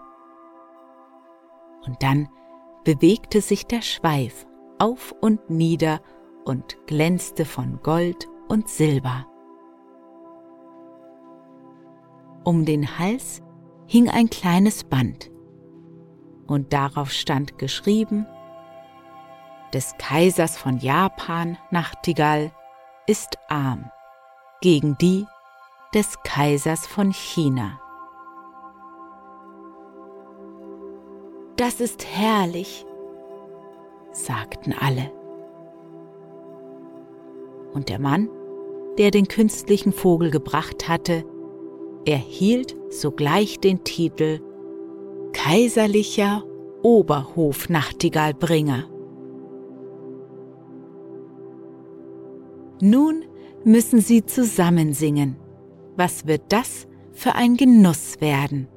Und 1.86 2.04
dann 2.04 2.30
bewegte 2.84 3.42
sich 3.42 3.66
der 3.66 3.82
Schweif 3.82 4.46
auf 4.78 5.14
und 5.20 5.50
nieder 5.50 6.02
und 6.46 6.78
glänzte 6.86 7.46
von 7.46 7.80
Gold 7.82 8.28
und 8.48 8.70
Silber. 8.70 9.26
Um 12.44 12.66
den 12.66 13.00
Hals 13.00 13.42
hing 13.88 14.10
ein 14.10 14.30
kleines 14.30 14.84
Band 14.84 15.32
und 16.48 16.74
darauf 16.74 17.12
stand 17.12 17.58
geschrieben, 17.58 18.26
des 19.74 19.96
Kaisers 19.98 20.58
von 20.58 20.78
Japan 20.78 21.58
Nachtigall 21.72 22.52
ist 23.08 23.38
arm 23.48 23.90
gegen 24.62 24.98
die 25.00 25.26
des 25.94 26.22
Kaisers 26.24 26.88
von 26.88 27.12
China. 27.12 27.80
Das 31.56 31.80
ist 31.80 32.06
herrlich, 32.06 32.86
sagten 34.12 34.74
alle 34.74 35.12
und 37.74 37.90
der 37.90 38.00
Mann, 38.00 38.30
der 38.98 39.12
den 39.12 39.28
künstlichen 39.28 39.94
Vogel 39.94 40.30
gebracht 40.30 40.88
hatte, 40.88 41.26
erhielt 42.06 42.78
sogleich 42.90 43.60
den 43.60 43.84
Titel 43.84 44.40
Kaiserlicher 45.34 46.44
Oberhofnachtigallbringer. 46.84 48.90
Nun 52.82 53.24
müssen 53.64 54.02
sie 54.02 54.26
zusammen 54.26 54.94
singen. 54.94 55.38
Was 55.96 56.28
wird 56.28 56.42
das 56.50 56.88
für 57.14 57.36
ein 57.36 57.56
Genuss 57.56 58.20
werden? 58.20 58.68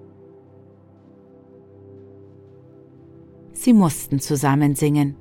Sie 3.53 3.73
mussten 3.73 4.21
zusammen 4.21 4.77
singen. 4.77 5.17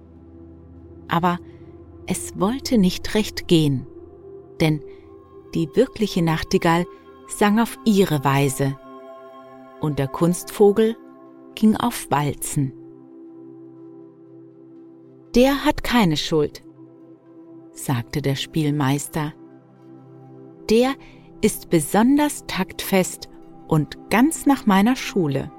Aber 1.07 1.39
es 2.05 2.39
wollte 2.39 2.77
nicht 2.77 3.15
recht 3.15 3.47
gehen, 3.47 3.87
denn 4.61 4.83
die 5.55 5.67
wirkliche 5.73 6.21
Nachtigall 6.21 6.85
sang 7.27 7.59
auf 7.59 7.77
ihre 7.85 8.23
Weise 8.23 8.77
und 9.81 9.99
der 9.99 10.07
Kunstvogel 10.07 10.95
ging 11.55 11.75
auf 11.75 12.09
Walzen. 12.09 12.73
Der 15.35 15.65
hat 15.65 15.83
keine 15.83 16.17
Schuld, 16.17 16.63
sagte 17.71 18.21
der 18.21 18.35
Spielmeister. 18.35 19.33
Der 20.69 20.93
ist 21.41 21.69
besonders 21.69 22.45
taktfest 22.47 23.29
und 23.67 24.09
ganz 24.09 24.45
nach 24.45 24.65
meiner 24.65 24.95
Schule. 24.95 25.51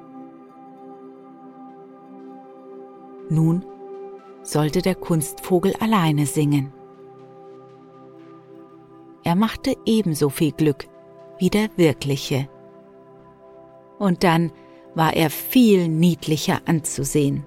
Nun 3.28 3.64
sollte 4.42 4.82
der 4.82 4.94
Kunstvogel 4.94 5.74
alleine 5.80 6.26
singen. 6.26 6.72
Er 9.24 9.34
machte 9.34 9.76
ebenso 9.84 10.28
viel 10.28 10.52
Glück 10.52 10.86
wie 11.38 11.50
der 11.50 11.68
wirkliche. 11.76 12.48
Und 13.98 14.24
dann 14.24 14.52
war 14.94 15.14
er 15.14 15.30
viel 15.30 15.88
niedlicher 15.88 16.60
anzusehen. 16.66 17.44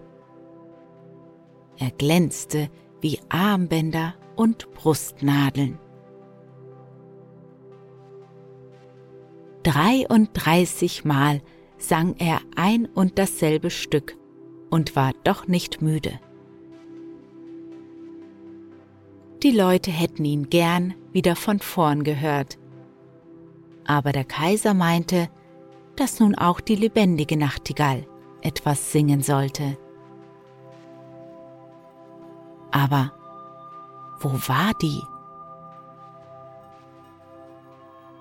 Er 1.77 1.91
glänzte 1.91 2.69
wie 3.01 3.19
Armbänder 3.29 4.15
und 4.35 4.71
Brustnadeln. 4.73 5.79
Dreiunddreißig 9.63 11.05
Mal 11.05 11.41
sang 11.77 12.15
er 12.17 12.41
ein 12.55 12.85
und 12.85 13.17
dasselbe 13.17 13.69
Stück 13.69 14.17
und 14.69 14.95
war 14.95 15.13
doch 15.23 15.47
nicht 15.47 15.81
müde. 15.81 16.19
Die 19.43 19.51
Leute 19.51 19.89
hätten 19.89 20.25
ihn 20.25 20.49
gern 20.49 20.93
wieder 21.13 21.35
von 21.35 21.59
vorn 21.59 22.03
gehört. 22.03 22.57
Aber 23.89 24.11
der 24.11 24.23
Kaiser 24.23 24.75
meinte, 24.75 25.29
dass 25.95 26.19
nun 26.19 26.35
auch 26.35 26.59
die 26.59 26.75
lebendige 26.75 27.35
Nachtigall 27.35 28.05
etwas 28.41 28.91
singen 28.91 29.23
sollte. 29.23 29.79
Aber 32.69 33.11
wo 34.19 34.29
war 34.47 34.73
die? 34.79 35.01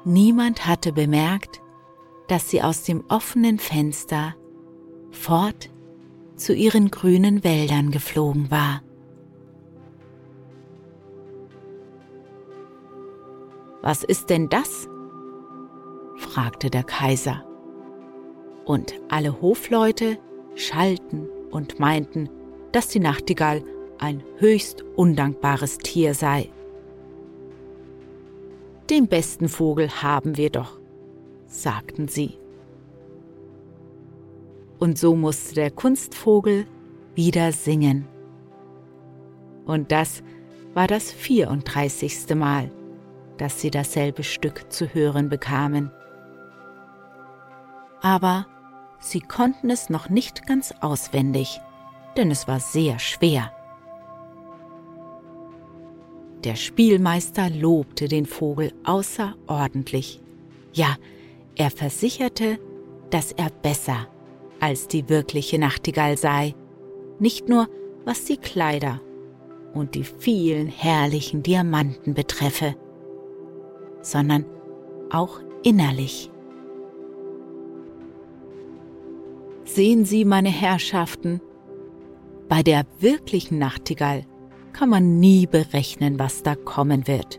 Niemand 0.06 0.66
hatte 0.66 0.90
bemerkt, 0.90 1.60
dass 2.28 2.48
sie 2.48 2.62
aus 2.62 2.84
dem 2.84 3.04
offenen 3.10 3.58
Fenster 3.58 4.36
fort 5.10 5.68
zu 6.34 6.54
ihren 6.54 6.90
grünen 6.90 7.44
Wäldern 7.44 7.90
geflogen 7.90 8.50
war. 8.50 8.80
Was 13.82 14.02
ist 14.02 14.30
denn 14.30 14.48
das? 14.48 14.87
Fragte 16.18 16.68
der 16.70 16.84
Kaiser. 16.84 17.44
Und 18.64 18.94
alle 19.08 19.40
Hofleute 19.40 20.18
schalten 20.54 21.28
und 21.50 21.78
meinten, 21.78 22.28
dass 22.72 22.88
die 22.88 23.00
Nachtigall 23.00 23.62
ein 23.98 24.22
höchst 24.36 24.82
undankbares 24.96 25.78
Tier 25.78 26.14
sei. 26.14 26.50
Den 28.90 29.06
besten 29.06 29.48
Vogel 29.48 29.88
haben 30.02 30.36
wir 30.36 30.50
doch, 30.50 30.78
sagten 31.46 32.08
sie. 32.08 32.38
Und 34.78 34.98
so 34.98 35.14
musste 35.16 35.54
der 35.54 35.70
Kunstvogel 35.70 36.66
wieder 37.14 37.52
singen. 37.52 38.06
Und 39.66 39.92
das 39.92 40.22
war 40.74 40.86
das 40.86 41.10
34. 41.10 42.34
Mal, 42.34 42.70
dass 43.36 43.60
sie 43.60 43.70
dasselbe 43.70 44.22
Stück 44.22 44.72
zu 44.72 44.94
hören 44.94 45.28
bekamen. 45.28 45.90
Aber 48.00 48.46
sie 49.00 49.20
konnten 49.20 49.70
es 49.70 49.90
noch 49.90 50.08
nicht 50.08 50.46
ganz 50.46 50.74
auswendig, 50.80 51.60
denn 52.16 52.30
es 52.30 52.48
war 52.48 52.60
sehr 52.60 52.98
schwer. 52.98 53.52
Der 56.44 56.54
Spielmeister 56.54 57.50
lobte 57.50 58.06
den 58.06 58.24
Vogel 58.24 58.72
außerordentlich. 58.84 60.20
Ja, 60.72 60.96
er 61.56 61.70
versicherte, 61.70 62.58
dass 63.10 63.32
er 63.32 63.50
besser 63.50 64.06
als 64.60 64.86
die 64.86 65.08
wirkliche 65.08 65.58
Nachtigall 65.58 66.16
sei, 66.16 66.54
nicht 67.18 67.48
nur 67.48 67.68
was 68.04 68.24
die 68.24 68.36
Kleider 68.36 69.00
und 69.74 69.94
die 69.94 70.04
vielen 70.04 70.68
herrlichen 70.68 71.42
Diamanten 71.42 72.14
betreffe, 72.14 72.74
sondern 74.02 74.46
auch 75.10 75.40
innerlich. 75.62 76.30
Sehen 79.68 80.06
Sie, 80.06 80.24
meine 80.24 80.48
Herrschaften, 80.48 81.42
bei 82.48 82.62
der 82.62 82.86
wirklichen 83.00 83.58
Nachtigall 83.58 84.24
kann 84.72 84.88
man 84.88 85.20
nie 85.20 85.46
berechnen, 85.46 86.18
was 86.18 86.42
da 86.42 86.54
kommen 86.54 87.06
wird. 87.06 87.38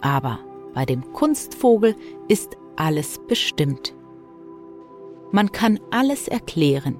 Aber 0.00 0.40
bei 0.74 0.84
dem 0.84 1.12
Kunstvogel 1.12 1.94
ist 2.26 2.56
alles 2.74 3.20
bestimmt. 3.28 3.94
Man 5.30 5.52
kann 5.52 5.78
alles 5.92 6.26
erklären, 6.26 6.96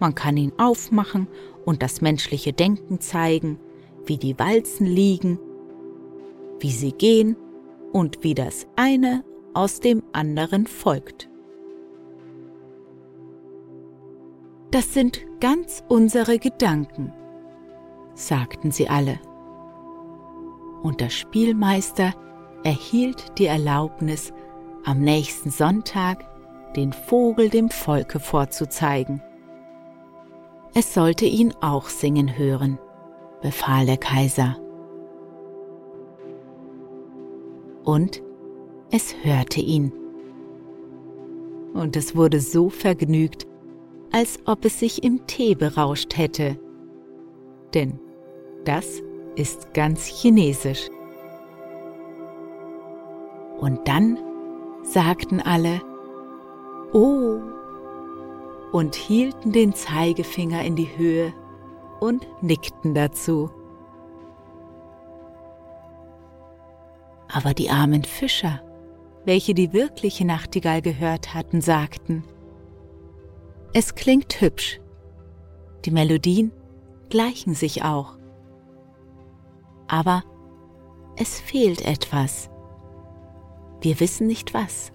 man 0.00 0.14
kann 0.14 0.38
ihn 0.38 0.52
aufmachen 0.56 1.28
und 1.66 1.82
das 1.82 2.00
menschliche 2.00 2.54
Denken 2.54 3.00
zeigen, 3.00 3.58
wie 4.06 4.16
die 4.16 4.38
Walzen 4.38 4.86
liegen, 4.86 5.38
wie 6.58 6.70
sie 6.70 6.92
gehen 6.92 7.36
und 7.92 8.24
wie 8.24 8.34
das 8.34 8.66
eine 8.76 9.24
aus 9.52 9.80
dem 9.80 10.02
anderen 10.12 10.66
folgt. 10.66 11.28
Das 14.76 14.92
sind 14.92 15.24
ganz 15.40 15.82
unsere 15.88 16.38
Gedanken, 16.38 17.10
sagten 18.12 18.72
sie 18.72 18.90
alle. 18.90 19.18
Und 20.82 21.00
der 21.00 21.08
Spielmeister 21.08 22.12
erhielt 22.62 23.38
die 23.38 23.46
Erlaubnis, 23.46 24.34
am 24.84 25.00
nächsten 25.00 25.48
Sonntag 25.48 26.26
den 26.74 26.92
Vogel 26.92 27.48
dem 27.48 27.70
Volke 27.70 28.20
vorzuzeigen. 28.20 29.22
Es 30.74 30.92
sollte 30.92 31.24
ihn 31.24 31.54
auch 31.62 31.88
singen 31.88 32.36
hören, 32.36 32.78
befahl 33.40 33.86
der 33.86 33.96
Kaiser. 33.96 34.58
Und 37.82 38.22
es 38.90 39.14
hörte 39.22 39.62
ihn. 39.62 39.90
Und 41.72 41.96
es 41.96 42.14
wurde 42.14 42.40
so 42.40 42.68
vergnügt, 42.68 43.46
als 44.16 44.38
ob 44.46 44.64
es 44.64 44.80
sich 44.80 45.04
im 45.04 45.26
Tee 45.26 45.54
berauscht 45.54 46.16
hätte. 46.16 46.58
Denn 47.74 48.00
das 48.64 49.02
ist 49.34 49.74
ganz 49.74 50.06
chinesisch. 50.06 50.88
Und 53.58 53.86
dann 53.86 54.16
sagten 54.82 55.42
alle, 55.42 55.82
Oh, 56.94 57.40
und 58.72 58.94
hielten 58.94 59.52
den 59.52 59.74
Zeigefinger 59.74 60.64
in 60.64 60.76
die 60.76 60.88
Höhe 60.96 61.34
und 62.00 62.26
nickten 62.40 62.94
dazu. 62.94 63.50
Aber 67.28 67.52
die 67.52 67.68
armen 67.68 68.04
Fischer, 68.04 68.62
welche 69.26 69.52
die 69.52 69.74
wirkliche 69.74 70.24
Nachtigall 70.24 70.80
gehört 70.80 71.34
hatten, 71.34 71.60
sagten, 71.60 72.24
es 73.78 73.94
klingt 73.94 74.40
hübsch, 74.40 74.80
die 75.84 75.90
Melodien 75.90 76.50
gleichen 77.10 77.52
sich 77.52 77.84
auch, 77.84 78.16
aber 79.86 80.24
es 81.18 81.38
fehlt 81.38 81.82
etwas. 81.82 82.48
Wir 83.82 84.00
wissen 84.00 84.28
nicht 84.28 84.54
was. 84.54 84.92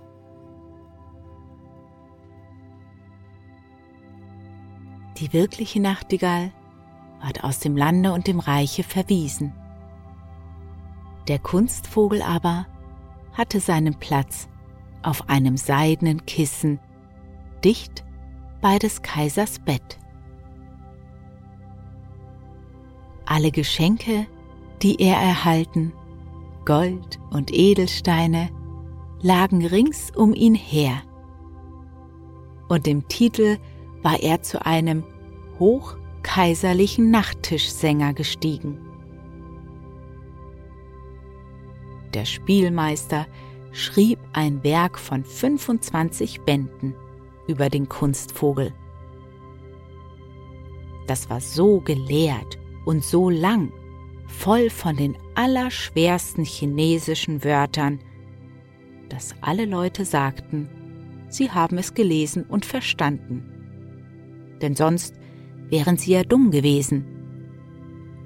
Die 5.17 5.32
wirkliche 5.32 5.80
Nachtigall 5.80 6.52
ward 7.22 7.44
aus 7.44 7.60
dem 7.60 7.78
Lande 7.78 8.12
und 8.12 8.26
dem 8.26 8.39
Reiche 8.39 8.82
verwiesen. 8.82 9.54
Der 11.28 11.38
Kunstvogel 11.38 12.24
aber 12.24 12.65
hatte 13.34 13.60
seinen 13.60 14.00
Platz 14.00 14.50
auf 15.04 15.30
einem 15.30 15.56
seidenen 15.56 16.26
Kissen 16.26 16.80
dicht 17.63 18.04
bei 18.62 18.78
des 18.78 19.02
Kaisers 19.02 19.60
Bett. 19.60 20.00
Alle 23.26 23.52
Geschenke, 23.52 24.28
die 24.82 25.02
er 25.02 25.17
erhalten, 25.17 25.93
Gold 26.65 27.19
und 27.32 27.52
Edelsteine, 27.52 28.50
lagen 29.21 29.65
rings 29.65 30.12
um 30.15 30.34
ihn 30.34 30.56
her. 30.56 31.02
Und 32.69 32.88
im 32.88 33.08
Titel 33.08 33.58
war 34.04 34.19
er 34.19 34.41
zu 34.41 34.63
einem 34.65 35.04
hochkaiserlichen 35.60 37.10
Nachttischsänger 37.10 38.13
gestiegen. 38.13 38.80
Der 42.13 42.26
Spielmeister 42.26 43.26
schrieb 43.71 44.19
ein 44.34 44.63
Werk 44.63 45.00
von 45.00 45.24
25 45.24 46.41
Bänden 46.41 46.95
über 47.47 47.69
den 47.69 47.89
Kunstvogel. 47.89 48.73
Das 51.08 51.30
war 51.30 51.41
so 51.41 51.82
gelehrt 51.82 52.60
und 52.86 53.04
so 53.04 53.30
lang, 53.30 53.71
voll 54.27 54.69
von 54.69 54.96
den 54.96 55.17
allerschwersten 55.35 56.46
chinesischen 56.46 57.44
Wörtern, 57.44 58.00
dass 59.10 59.35
alle 59.42 59.65
Leute 59.65 60.06
sagten, 60.06 60.69
sie 61.27 61.52
haben 61.52 61.77
es 61.77 61.94
gelesen 61.94 62.46
und 62.46 62.65
verstanden. 62.65 63.44
Denn 64.62 64.75
sonst 64.75 65.15
wären 65.69 65.98
sie 65.98 66.13
ja 66.13 66.23
dumm 66.23 66.52
gewesen 66.52 67.06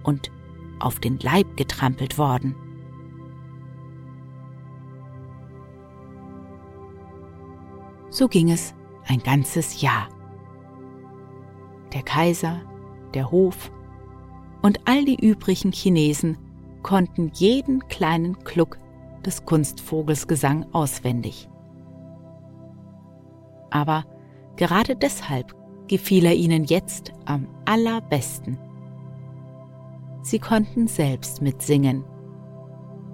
und 0.03 0.31
auf 0.79 0.99
den 0.99 1.17
Leib 1.19 1.57
getrampelt 1.57 2.17
worden. 2.17 2.55
So 8.09 8.27
ging 8.27 8.51
es 8.51 8.73
ein 9.07 9.19
ganzes 9.19 9.81
Jahr. 9.81 10.09
Der 11.93 12.03
Kaiser, 12.03 12.61
der 13.13 13.31
Hof 13.31 13.71
und 14.61 14.79
all 14.85 15.05
die 15.05 15.25
übrigen 15.25 15.71
Chinesen 15.71 16.37
konnten 16.83 17.31
jeden 17.33 17.87
kleinen 17.87 18.37
Kluck 18.43 18.77
des 19.25 19.45
Kunstvogelsgesang 19.45 20.65
auswendig. 20.73 21.49
Aber 23.71 24.05
gerade 24.55 24.95
deshalb 24.95 25.53
gefiel 25.87 26.25
er 26.25 26.35
ihnen 26.35 26.65
jetzt 26.65 27.11
am 27.25 27.47
allerbesten. 27.65 28.57
Sie 30.21 30.39
konnten 30.39 30.87
selbst 30.87 31.41
mitsingen. 31.41 32.03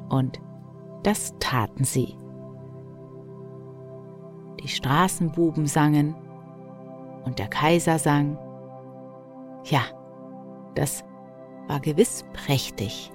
Und 0.10 0.40
das 1.04 1.34
taten 1.40 1.84
sie. 1.84 2.16
Die 4.64 4.68
Straßenbuben 4.68 5.66
sangen 5.66 6.16
und 7.26 7.40
der 7.40 7.48
Kaiser 7.48 8.00
sang. 8.00 8.38
Ja, 9.66 9.82
das 10.76 11.04
war 11.68 11.80
gewiss 11.80 12.26
prächtig. 12.34 13.12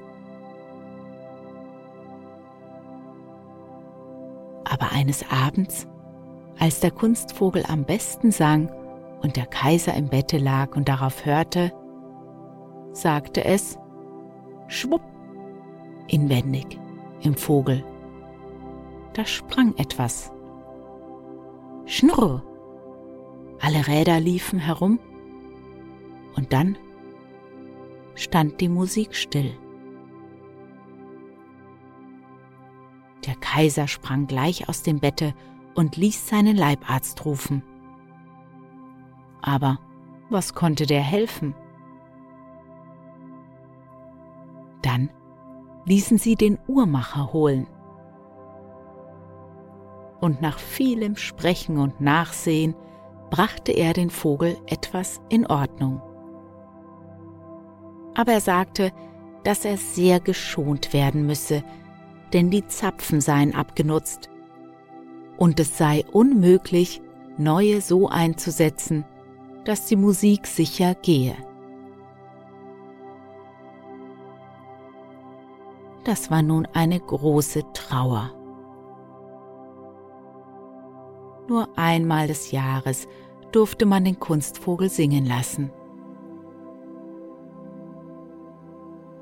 Aber 4.64 4.92
eines 4.92 5.24
Abends, 5.30 5.86
als 6.59 6.80
der 6.80 6.90
Kunstvogel 6.90 7.64
am 7.68 7.84
besten 7.84 8.30
sang 8.32 8.70
und 9.22 9.36
der 9.36 9.47
Kaiser 9.47 9.94
im 9.94 10.09
Bette 10.09 10.38
lag 10.38 10.76
und 10.76 10.88
darauf 10.88 11.24
hörte, 11.24 11.72
sagte 12.92 13.44
es 13.44 13.78
Schwupp 14.68 15.03
inwendig 16.09 16.78
im 17.22 17.34
Vogel. 17.34 17.84
Da 19.12 19.24
sprang 19.24 19.74
etwas. 19.76 20.32
Schnurr! 21.87 22.43
Alle 23.61 23.87
Räder 23.87 24.20
liefen 24.20 24.59
herum 24.59 24.99
und 26.37 26.53
dann 26.53 26.76
stand 28.14 28.61
die 28.61 28.68
Musik 28.68 29.14
still. 29.14 29.57
Der 33.24 33.37
Kaiser 33.37 33.89
sprang 33.89 34.26
gleich 34.26 34.68
aus 34.68 34.82
dem 34.82 35.01
Bette 35.01 35.34
und 35.74 35.97
ließ 35.97 36.28
seinen 36.28 36.57
Leibarzt 36.57 37.24
rufen. 37.24 37.62
Aber 39.41 39.78
was 40.28 40.55
konnte 40.55 40.87
der 40.87 41.03
helfen? 41.03 41.55
Dann 44.82 45.11
ließen 45.84 46.18
sie 46.18 46.34
den 46.34 46.59
Uhrmacher 46.66 47.32
holen. 47.32 47.68
Und 50.27 50.43
nach 50.43 50.59
vielem 50.59 51.14
Sprechen 51.14 51.79
und 51.79 52.01
Nachsehen 52.01 52.74
brachte 53.31 53.70
er 53.70 53.93
den 53.93 54.11
Vogel 54.11 54.57
etwas 54.66 55.20
in 55.29 55.47
Ordnung. 55.47 56.03
Aber 58.16 58.33
er 58.33 58.41
sagte, 58.41 58.91
dass 59.45 59.64
er 59.64 59.77
sehr 59.77 60.18
geschont 60.18 60.93
werden 60.93 61.27
müsse, 61.27 61.62
denn 62.33 62.51
die 62.51 62.66
Zapfen 62.66 63.20
seien 63.20 63.55
abgenutzt 63.55 64.29
und 65.37 65.61
es 65.61 65.79
sei 65.79 66.05
unmöglich, 66.11 67.01
neue 67.39 67.81
so 67.81 68.09
einzusetzen, 68.09 69.05
dass 69.64 69.87
die 69.87 69.95
Musik 69.95 70.49
sicher 70.49 70.97
gehe. 70.97 71.37
Das 76.03 76.33
war 76.33 76.43
nun 76.43 76.66
eine 76.72 76.99
große 76.99 77.62
Trauer. 77.74 78.36
Nur 81.49 81.68
einmal 81.76 82.26
des 82.26 82.51
Jahres 82.51 83.07
durfte 83.53 83.86
man 83.86 84.05
den 84.05 84.18
Kunstvogel 84.18 84.88
singen 84.88 85.26
lassen. 85.26 85.70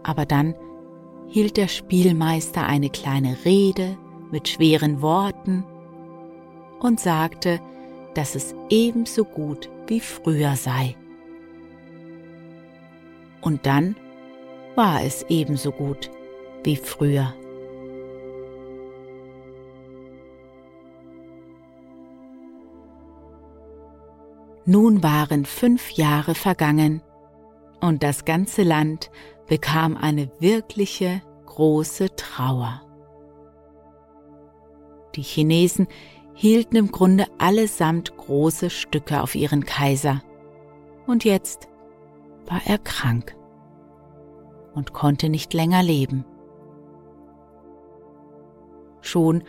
Aber 0.02 0.26
dann 0.26 0.54
hielt 1.28 1.56
der 1.56 1.68
Spielmeister 1.68 2.66
eine 2.66 2.90
kleine 2.90 3.36
Rede 3.44 3.96
mit 4.30 4.48
schweren 4.48 5.02
Worten 5.02 5.64
und 6.80 7.00
sagte, 7.00 7.60
dass 8.14 8.34
es 8.34 8.54
ebenso 8.68 9.24
gut 9.24 9.70
wie 9.86 10.00
früher 10.00 10.56
sei. 10.56 10.96
Und 13.40 13.66
dann 13.66 13.96
war 14.74 15.02
es 15.02 15.24
ebenso 15.28 15.70
gut 15.72 16.10
wie 16.62 16.76
früher. 16.76 17.34
Nun 24.66 25.02
waren 25.02 25.44
fünf 25.44 25.90
Jahre 25.90 26.34
vergangen 26.34 27.02
und 27.80 28.02
das 28.02 28.24
ganze 28.24 28.62
Land 28.62 29.10
bekam 29.46 29.96
eine 29.96 30.30
wirkliche 30.40 31.20
große 31.44 32.16
Trauer. 32.16 32.80
Die 35.14 35.22
Chinesen 35.22 35.86
hielten 36.32 36.76
im 36.76 36.90
Grunde 36.90 37.26
allesamt 37.38 38.16
große 38.16 38.70
Stücke 38.70 39.22
auf 39.22 39.34
ihren 39.34 39.64
Kaiser. 39.64 40.22
Und 41.06 41.24
jetzt 41.24 41.68
war 42.46 42.60
er 42.64 42.78
krank 42.78 43.36
und 44.74 44.92
konnte 44.92 45.28
nicht 45.28 45.52
länger 45.54 45.82
leben. 45.82 46.24
Schon 49.02 49.44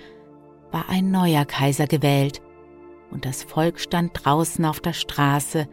war 0.72 0.90
ein 0.90 1.10
neuer 1.10 1.46
Kaiser 1.46 1.88
gewählt, 1.88 2.42
und 3.12 3.26
das 3.26 3.44
Volk 3.44 3.80
stand 3.80 4.12
draußen 4.14 4.66
auf 4.66 4.80
der 4.80 4.94
Straße 4.94 5.68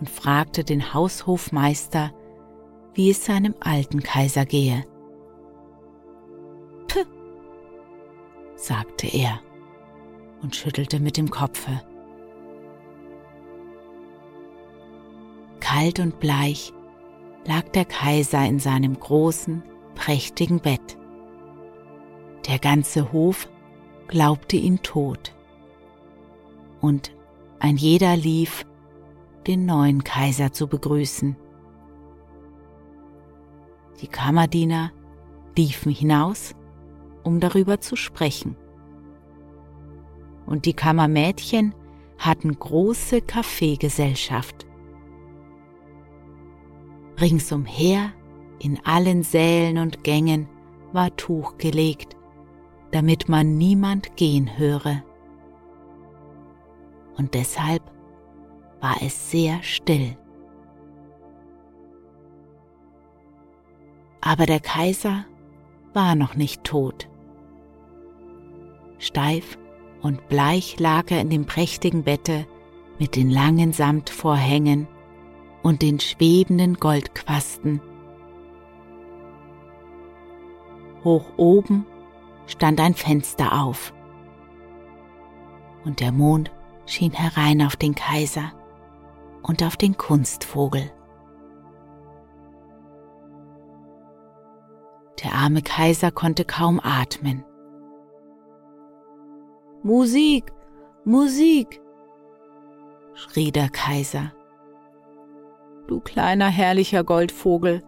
und 0.00 0.10
fragte 0.10 0.64
den 0.64 0.92
Haushofmeister, 0.92 2.12
wie 2.94 3.10
es 3.10 3.24
seinem 3.24 3.54
alten 3.60 4.02
Kaiser 4.02 4.44
gehe. 4.44 4.84
Puh, 6.88 7.04
sagte 8.56 9.06
er 9.06 9.40
und 10.42 10.56
schüttelte 10.56 11.00
mit 11.00 11.16
dem 11.16 11.30
Kopfe. 11.30 11.80
Kalt 15.60 16.00
und 16.00 16.20
bleich 16.20 16.72
lag 17.46 17.68
der 17.70 17.84
Kaiser 17.84 18.44
in 18.44 18.58
seinem 18.58 18.98
großen, 18.98 19.62
prächtigen 19.94 20.60
Bett. 20.60 20.98
Der 22.48 22.58
ganze 22.58 23.12
Hof 23.12 23.48
glaubte 24.08 24.56
ihn 24.56 24.82
tot. 24.82 25.32
Und 26.82 27.16
ein 27.58 27.78
jeder 27.78 28.14
lief, 28.16 28.66
den 29.46 29.64
neuen 29.64 30.04
Kaiser 30.04 30.52
zu 30.52 30.66
begrüßen. 30.66 31.34
Die 34.02 34.08
Kammerdiener 34.08 34.92
liefen 35.56 35.90
hinaus, 35.90 36.54
um 37.22 37.40
darüber 37.40 37.80
zu 37.80 37.96
sprechen 37.96 38.56
und 40.46 40.66
die 40.66 40.74
Kammermädchen 40.74 41.74
hatten 42.18 42.58
große 42.58 43.22
Kaffeegesellschaft. 43.22 44.66
Ringsumher, 47.20 48.12
in 48.58 48.78
allen 48.84 49.22
Sälen 49.22 49.78
und 49.78 50.04
Gängen, 50.04 50.48
war 50.92 51.16
Tuch 51.16 51.56
gelegt, 51.58 52.16
damit 52.90 53.28
man 53.28 53.56
niemand 53.56 54.16
gehen 54.16 54.58
höre. 54.58 55.02
Und 57.16 57.34
deshalb 57.34 57.82
war 58.80 58.96
es 59.02 59.30
sehr 59.30 59.62
still. 59.62 60.16
Aber 64.20 64.46
der 64.46 64.60
Kaiser 64.60 65.24
war 65.92 66.14
noch 66.14 66.34
nicht 66.36 66.64
tot. 66.64 67.08
Steif 68.98 69.58
und 70.00 70.28
bleich 70.28 70.78
lag 70.78 71.10
er 71.10 71.20
in 71.20 71.30
dem 71.30 71.44
prächtigen 71.44 72.04
Bette 72.04 72.46
mit 72.98 73.16
den 73.16 73.30
langen 73.30 73.72
Samtvorhängen 73.72 74.86
und 75.62 75.82
den 75.82 75.98
schwebenden 76.00 76.74
Goldquasten. 76.74 77.80
Hoch 81.04 81.26
oben 81.36 81.84
stand 82.46 82.80
ein 82.80 82.94
Fenster 82.94 83.60
auf 83.60 83.92
und 85.84 86.00
der 86.00 86.12
Mond 86.12 86.52
schien 86.92 87.12
herein 87.12 87.62
auf 87.62 87.76
den 87.76 87.94
Kaiser 87.94 88.52
und 89.42 89.62
auf 89.62 89.76
den 89.76 89.96
Kunstvogel. 89.96 90.90
Der 95.22 95.32
arme 95.32 95.62
Kaiser 95.62 96.10
konnte 96.10 96.44
kaum 96.44 96.80
atmen. 96.82 97.44
Musik, 99.82 100.52
Musik, 101.04 101.80
schrie 103.14 103.50
der 103.50 103.70
Kaiser. 103.70 104.32
Du 105.88 106.00
kleiner 106.00 106.48
herrlicher 106.48 107.04
Goldvogel, 107.04 107.82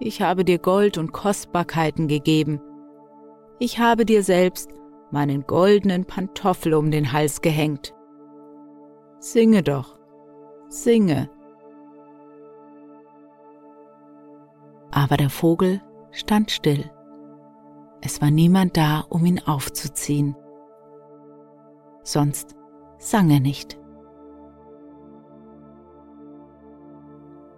ich 0.00 0.22
habe 0.22 0.44
dir 0.44 0.58
Gold 0.58 0.98
und 0.98 1.12
Kostbarkeiten 1.12 2.08
gegeben. 2.08 2.60
Ich 3.58 3.78
habe 3.78 4.04
dir 4.04 4.22
selbst 4.22 4.79
meinen 5.10 5.46
goldenen 5.46 6.04
Pantoffel 6.04 6.74
um 6.74 6.90
den 6.90 7.12
Hals 7.12 7.40
gehängt. 7.40 7.94
Singe 9.18 9.62
doch, 9.62 9.98
singe. 10.68 11.30
Aber 14.92 15.16
der 15.16 15.30
Vogel 15.30 15.80
stand 16.10 16.50
still. 16.50 16.90
Es 18.00 18.20
war 18.20 18.30
niemand 18.30 18.76
da, 18.76 19.04
um 19.08 19.24
ihn 19.26 19.40
aufzuziehen 19.44 20.34
sonst 22.02 22.56
sang 22.98 23.30
er 23.30 23.40
nicht. 23.40 23.78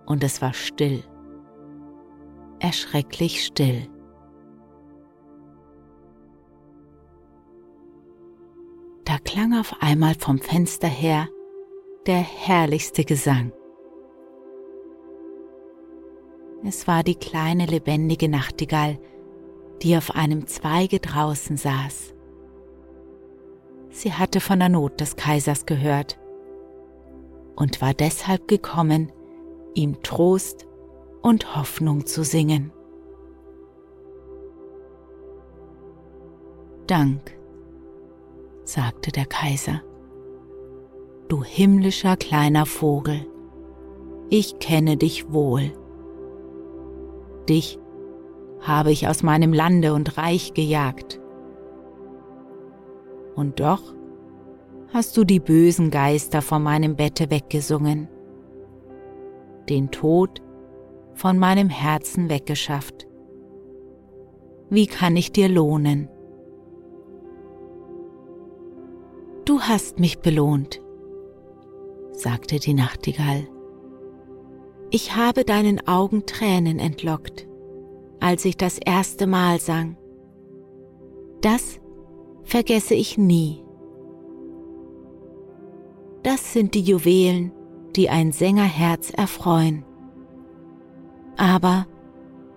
Und 0.07 0.22
es 0.24 0.42
war 0.42 0.53
still, 0.53 1.03
erschrecklich 2.59 3.44
still. 3.44 3.88
Da 9.33 9.39
klang 9.39 9.59
auf 9.59 9.76
einmal 9.80 10.14
vom 10.14 10.39
Fenster 10.39 10.89
her 10.89 11.26
der 12.07 12.18
herrlichste 12.18 13.05
Gesang. 13.05 13.53
Es 16.64 16.87
war 16.87 17.03
die 17.03 17.14
kleine 17.14 17.64
lebendige 17.64 18.28
Nachtigall, 18.28 18.99
die 19.80 19.97
auf 19.97 20.11
einem 20.11 20.47
Zweige 20.49 20.99
draußen 20.99 21.57
saß 21.57 22.14
Sie 23.89 24.12
hatte 24.12 24.41
von 24.41 24.59
der 24.59 24.68
Not 24.68 25.01
des 25.01 25.16
Kaisers 25.16 25.64
gehört 25.64 26.18
und 27.57 27.80
war 27.80 27.95
deshalb 27.95 28.49
gekommen, 28.49 29.12
ihm 29.74 30.03
Trost 30.03 30.66
und 31.22 31.57
Hoffnung 31.57 32.07
zu 32.07 32.22
singen. 32.22 32.70
Dank, 36.87 37.41
sagte 38.64 39.12
der 39.12 39.26
Kaiser, 39.26 39.82
du 41.28 41.42
himmlischer 41.44 42.16
kleiner 42.16 42.66
Vogel, 42.66 43.26
ich 44.30 44.58
kenne 44.58 44.96
dich 44.96 45.32
wohl 45.32 45.72
Dich 47.48 47.78
habe 48.60 48.92
ich 48.92 49.08
aus 49.08 49.22
meinem 49.22 49.52
Lande 49.52 49.94
und 49.94 50.16
Reich 50.16 50.54
gejagt. 50.54 51.20
Und 53.34 53.60
doch 53.60 53.94
hast 54.92 55.16
du 55.16 55.24
die 55.24 55.40
bösen 55.40 55.90
Geister 55.90 56.42
von 56.42 56.62
meinem 56.62 56.96
Bette 56.96 57.30
weggesungen, 57.30 58.08
den 59.68 59.90
Tod 59.90 60.42
von 61.14 61.38
meinem 61.38 61.68
Herzen 61.68 62.28
weggeschafft. 62.28 63.06
Wie 64.70 64.86
kann 64.86 65.16
ich 65.16 65.32
dir 65.32 65.48
lohnen? 65.48 66.08
Du 69.45 69.61
hast 69.61 69.99
mich 69.99 70.20
belohnt, 70.20 70.80
sagte 72.12 72.61
die 72.61 72.74
Nachtigall. 72.74 73.49
Ich 74.90 75.16
habe 75.16 75.45
deinen 75.45 75.86
Augen 75.88 76.26
Tränen 76.26 76.78
entlockt, 76.78 77.49
als 78.20 78.45
ich 78.45 78.57
das 78.57 78.78
erste 78.78 79.26
Mal 79.26 79.59
sang. 79.59 79.97
Das 81.40 81.80
vergesse 82.45 82.95
ich 82.95 83.18
nie. 83.18 83.64
Das 86.22 86.53
sind 86.53 86.74
die 86.74 86.82
Juwelen, 86.82 87.51
die 87.97 88.09
ein 88.11 88.30
Sängerherz 88.30 89.11
erfreuen. 89.11 89.84
Aber 91.36 91.88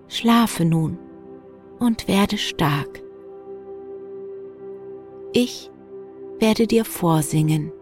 schlafe 0.06 0.64
nun 0.64 0.98
und 1.80 2.06
werde 2.06 2.38
stark. 2.38 3.02
Ich 5.32 5.70
werde 6.38 6.66
dir 6.66 6.84
vorsingen. 6.84 7.72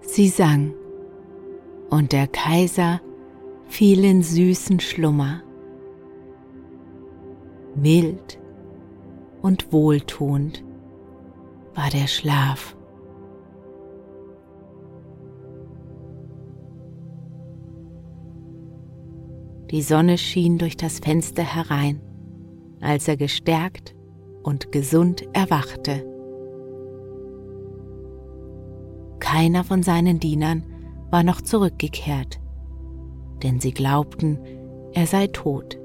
Sie 0.00 0.28
sang, 0.28 0.74
und 1.90 2.12
der 2.12 2.26
Kaiser 2.26 3.00
fiel 3.66 4.04
in 4.04 4.22
süßen 4.22 4.80
Schlummer. 4.80 5.42
Mild 7.74 8.40
und 9.42 9.72
wohltuend 9.72 10.64
war 11.74 11.90
der 11.90 12.06
Schlaf. 12.06 12.74
Die 19.70 19.82
Sonne 19.82 20.16
schien 20.16 20.58
durch 20.58 20.76
das 20.76 21.00
Fenster 21.00 21.42
herein 21.42 22.00
als 22.86 23.08
er 23.08 23.16
gestärkt 23.16 23.94
und 24.42 24.70
gesund 24.70 25.26
erwachte. 25.32 26.06
Keiner 29.18 29.64
von 29.64 29.82
seinen 29.82 30.20
Dienern 30.20 30.62
war 31.10 31.24
noch 31.24 31.40
zurückgekehrt, 31.40 32.40
denn 33.42 33.58
sie 33.58 33.72
glaubten, 33.72 34.38
er 34.92 35.06
sei 35.06 35.26
tot. 35.26 35.78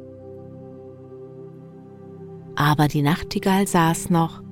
Aber 2.55 2.87
die 2.87 3.01
Nachtigall 3.01 3.65
saß 3.65 4.11
noch 4.11 4.43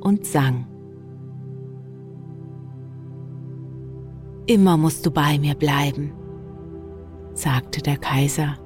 und 0.00 0.26
sang. 0.26 0.66
Immer 4.46 4.76
musst 4.76 5.06
du 5.06 5.10
bei 5.10 5.38
mir 5.38 5.54
bleiben, 5.54 6.12
sagte 7.32 7.80
der 7.80 7.96
Kaiser 7.96 8.58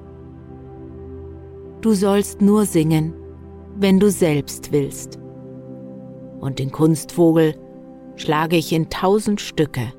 du 1.81 1.93
sollst 1.93 2.41
nur 2.41 2.65
singen, 2.65 3.13
wenn 3.75 3.99
du 3.99 4.09
selbst 4.09 4.71
willst. 4.71 5.19
Und 6.39 6.59
den 6.59 6.71
Kunstvogel 6.71 7.55
schlage 8.15 8.57
ich 8.57 8.73
in 8.73 8.89
tausend 8.89 9.41
Stücke. 9.41 9.93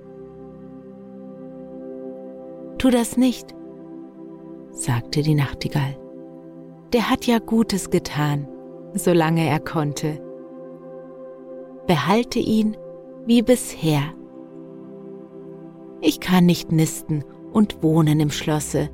Tu 2.79 2.91
das 2.91 3.17
nicht, 3.17 3.55
sagte 4.73 5.23
die 5.23 5.35
Nachtigall. 5.35 5.99
Der 6.93 7.11
hat 7.11 7.27
ja 7.27 7.39
Gutes 7.39 7.91
getan, 7.91 8.49
solange 8.95 9.47
er 9.47 9.61
konnte. 9.61 10.21
Behalte 11.87 12.39
ihn 12.39 12.77
wie 13.27 13.43
bisher. 13.43 14.03
Ich 16.01 16.21
kann 16.21 16.47
nicht 16.47 16.73
nisten 16.73 17.25
und 17.53 17.83
wohnen 17.83 18.21
im 18.21 18.31
Schlosse. 18.31 18.89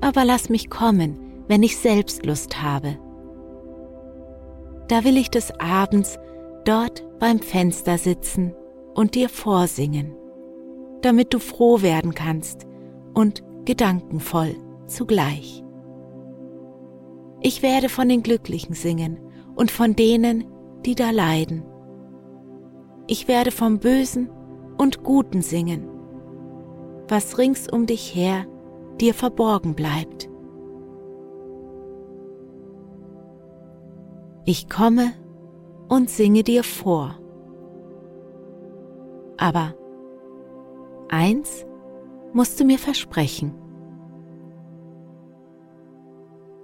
Aber 0.00 0.24
lass 0.24 0.50
mich 0.50 0.68
kommen, 0.68 1.23
wenn 1.48 1.62
ich 1.62 1.76
selbst 1.76 2.24
Lust 2.24 2.62
habe. 2.62 2.98
Da 4.88 5.04
will 5.04 5.16
ich 5.16 5.30
des 5.30 5.52
Abends 5.60 6.18
dort 6.64 7.04
beim 7.18 7.40
Fenster 7.40 7.98
sitzen 7.98 8.54
und 8.94 9.14
dir 9.14 9.28
vorsingen, 9.28 10.14
damit 11.02 11.32
du 11.34 11.38
froh 11.38 11.82
werden 11.82 12.14
kannst 12.14 12.66
und 13.14 13.42
gedankenvoll 13.64 14.54
zugleich. 14.86 15.64
Ich 17.40 17.62
werde 17.62 17.88
von 17.88 18.08
den 18.08 18.22
Glücklichen 18.22 18.74
singen 18.74 19.18
und 19.54 19.70
von 19.70 19.94
denen, 19.96 20.44
die 20.84 20.94
da 20.94 21.10
leiden. 21.10 21.64
Ich 23.06 23.28
werde 23.28 23.50
vom 23.50 23.78
Bösen 23.78 24.30
und 24.78 25.02
Guten 25.02 25.42
singen, 25.42 25.88
was 27.08 27.36
rings 27.38 27.68
um 27.70 27.86
dich 27.86 28.14
her 28.14 28.46
dir 29.00 29.12
verborgen 29.12 29.74
bleibt. 29.74 30.30
Ich 34.46 34.68
komme 34.68 35.12
und 35.88 36.10
singe 36.10 36.42
dir 36.42 36.64
vor. 36.64 37.18
Aber 39.38 39.74
eins 41.08 41.64
musst 42.34 42.60
du 42.60 42.64
mir 42.64 42.78
versprechen. 42.78 43.54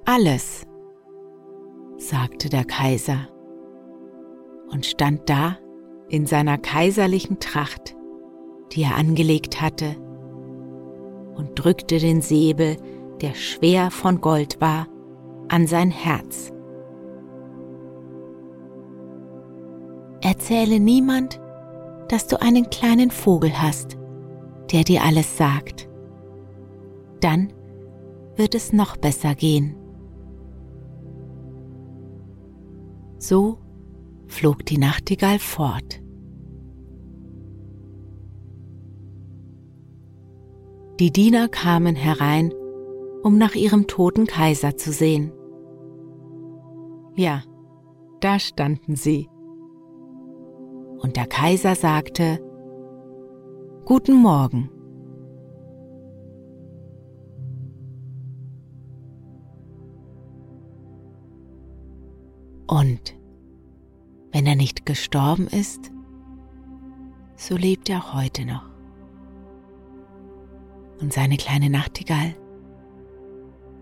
Alles, 0.05 0.67
sagte 1.97 2.49
der 2.49 2.65
Kaiser 2.65 3.29
und 4.71 4.85
stand 4.85 5.29
da 5.31 5.57
in 6.09 6.27
seiner 6.27 6.59
kaiserlichen 6.59 7.41
Tracht, 7.41 7.97
die 8.73 8.83
er 8.83 8.97
angelegt 8.97 9.61
hatte, 9.61 9.97
und 11.35 11.53
drückte 11.55 11.99
den 11.99 12.21
Säbel, 12.21 12.77
der 13.21 13.35
schwer 13.35 13.91
von 13.91 14.21
Gold 14.21 14.61
war, 14.61 14.87
an 15.49 15.67
sein 15.67 15.91
Herz. 15.91 16.53
Erzähle 20.31 20.79
niemand, 20.79 21.41
dass 22.07 22.29
du 22.29 22.41
einen 22.41 22.71
kleinen 22.71 23.11
Vogel 23.11 23.61
hast, 23.61 23.99
der 24.71 24.85
dir 24.85 25.03
alles 25.03 25.37
sagt. 25.37 25.89
Dann 27.19 27.53
wird 28.37 28.55
es 28.55 28.73
noch 28.73 28.97
besser 28.97 29.35
gehen. 29.35 29.75
So 33.19 33.59
flog 34.29 34.65
die 34.67 34.79
Nachtigall 34.79 35.41
fort. 35.41 36.01
Die 41.01 41.11
Diener 41.11 41.49
kamen 41.49 41.97
herein, 41.97 42.55
um 43.25 43.37
nach 43.37 43.57
ihrem 43.57 43.89
toten 43.89 44.29
Kaiser 44.29 44.77
zu 44.77 44.93
sehen. 44.93 45.33
Ja, 47.17 47.43
da 48.21 48.39
standen 48.39 48.95
sie 48.95 49.29
und 51.01 51.17
der 51.17 51.27
Kaiser 51.27 51.75
sagte, 51.75 52.41
Guten 53.85 54.15
Morgen. 54.15 54.71
Und 62.69 63.19
wenn 64.31 64.47
er 64.47 64.55
nicht 64.55 64.87
gestorben 64.87 65.49
ist, 65.49 65.91
so 67.35 67.57
lebt 67.57 67.91
er 67.91 68.15
heute 68.15 68.45
noch. 68.45 68.69
Und 71.01 71.13
seine 71.13 71.37
kleine 71.37 71.69
Nachtigall 71.69 72.37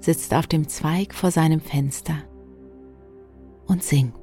sitzt 0.00 0.32
auf 0.32 0.46
dem 0.46 0.68
Zweig 0.68 1.12
vor 1.12 1.30
seinem 1.30 1.60
Fenster 1.60 2.22
und 3.66 3.82
singt. 3.82 4.17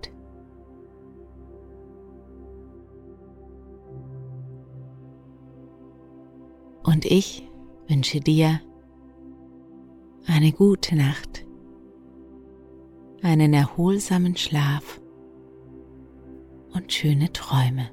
Und 6.85 7.03
ich 7.05 7.49
wünsche 7.87 8.19
dir 8.19 8.61
eine 10.27 10.51
gute 10.51 10.95
Nacht, 10.95 11.43
einen 13.23 13.53
erholsamen 13.53 14.37
Schlaf 14.37 15.01
und 16.73 16.93
schöne 16.93 17.33
Träume. 17.33 17.89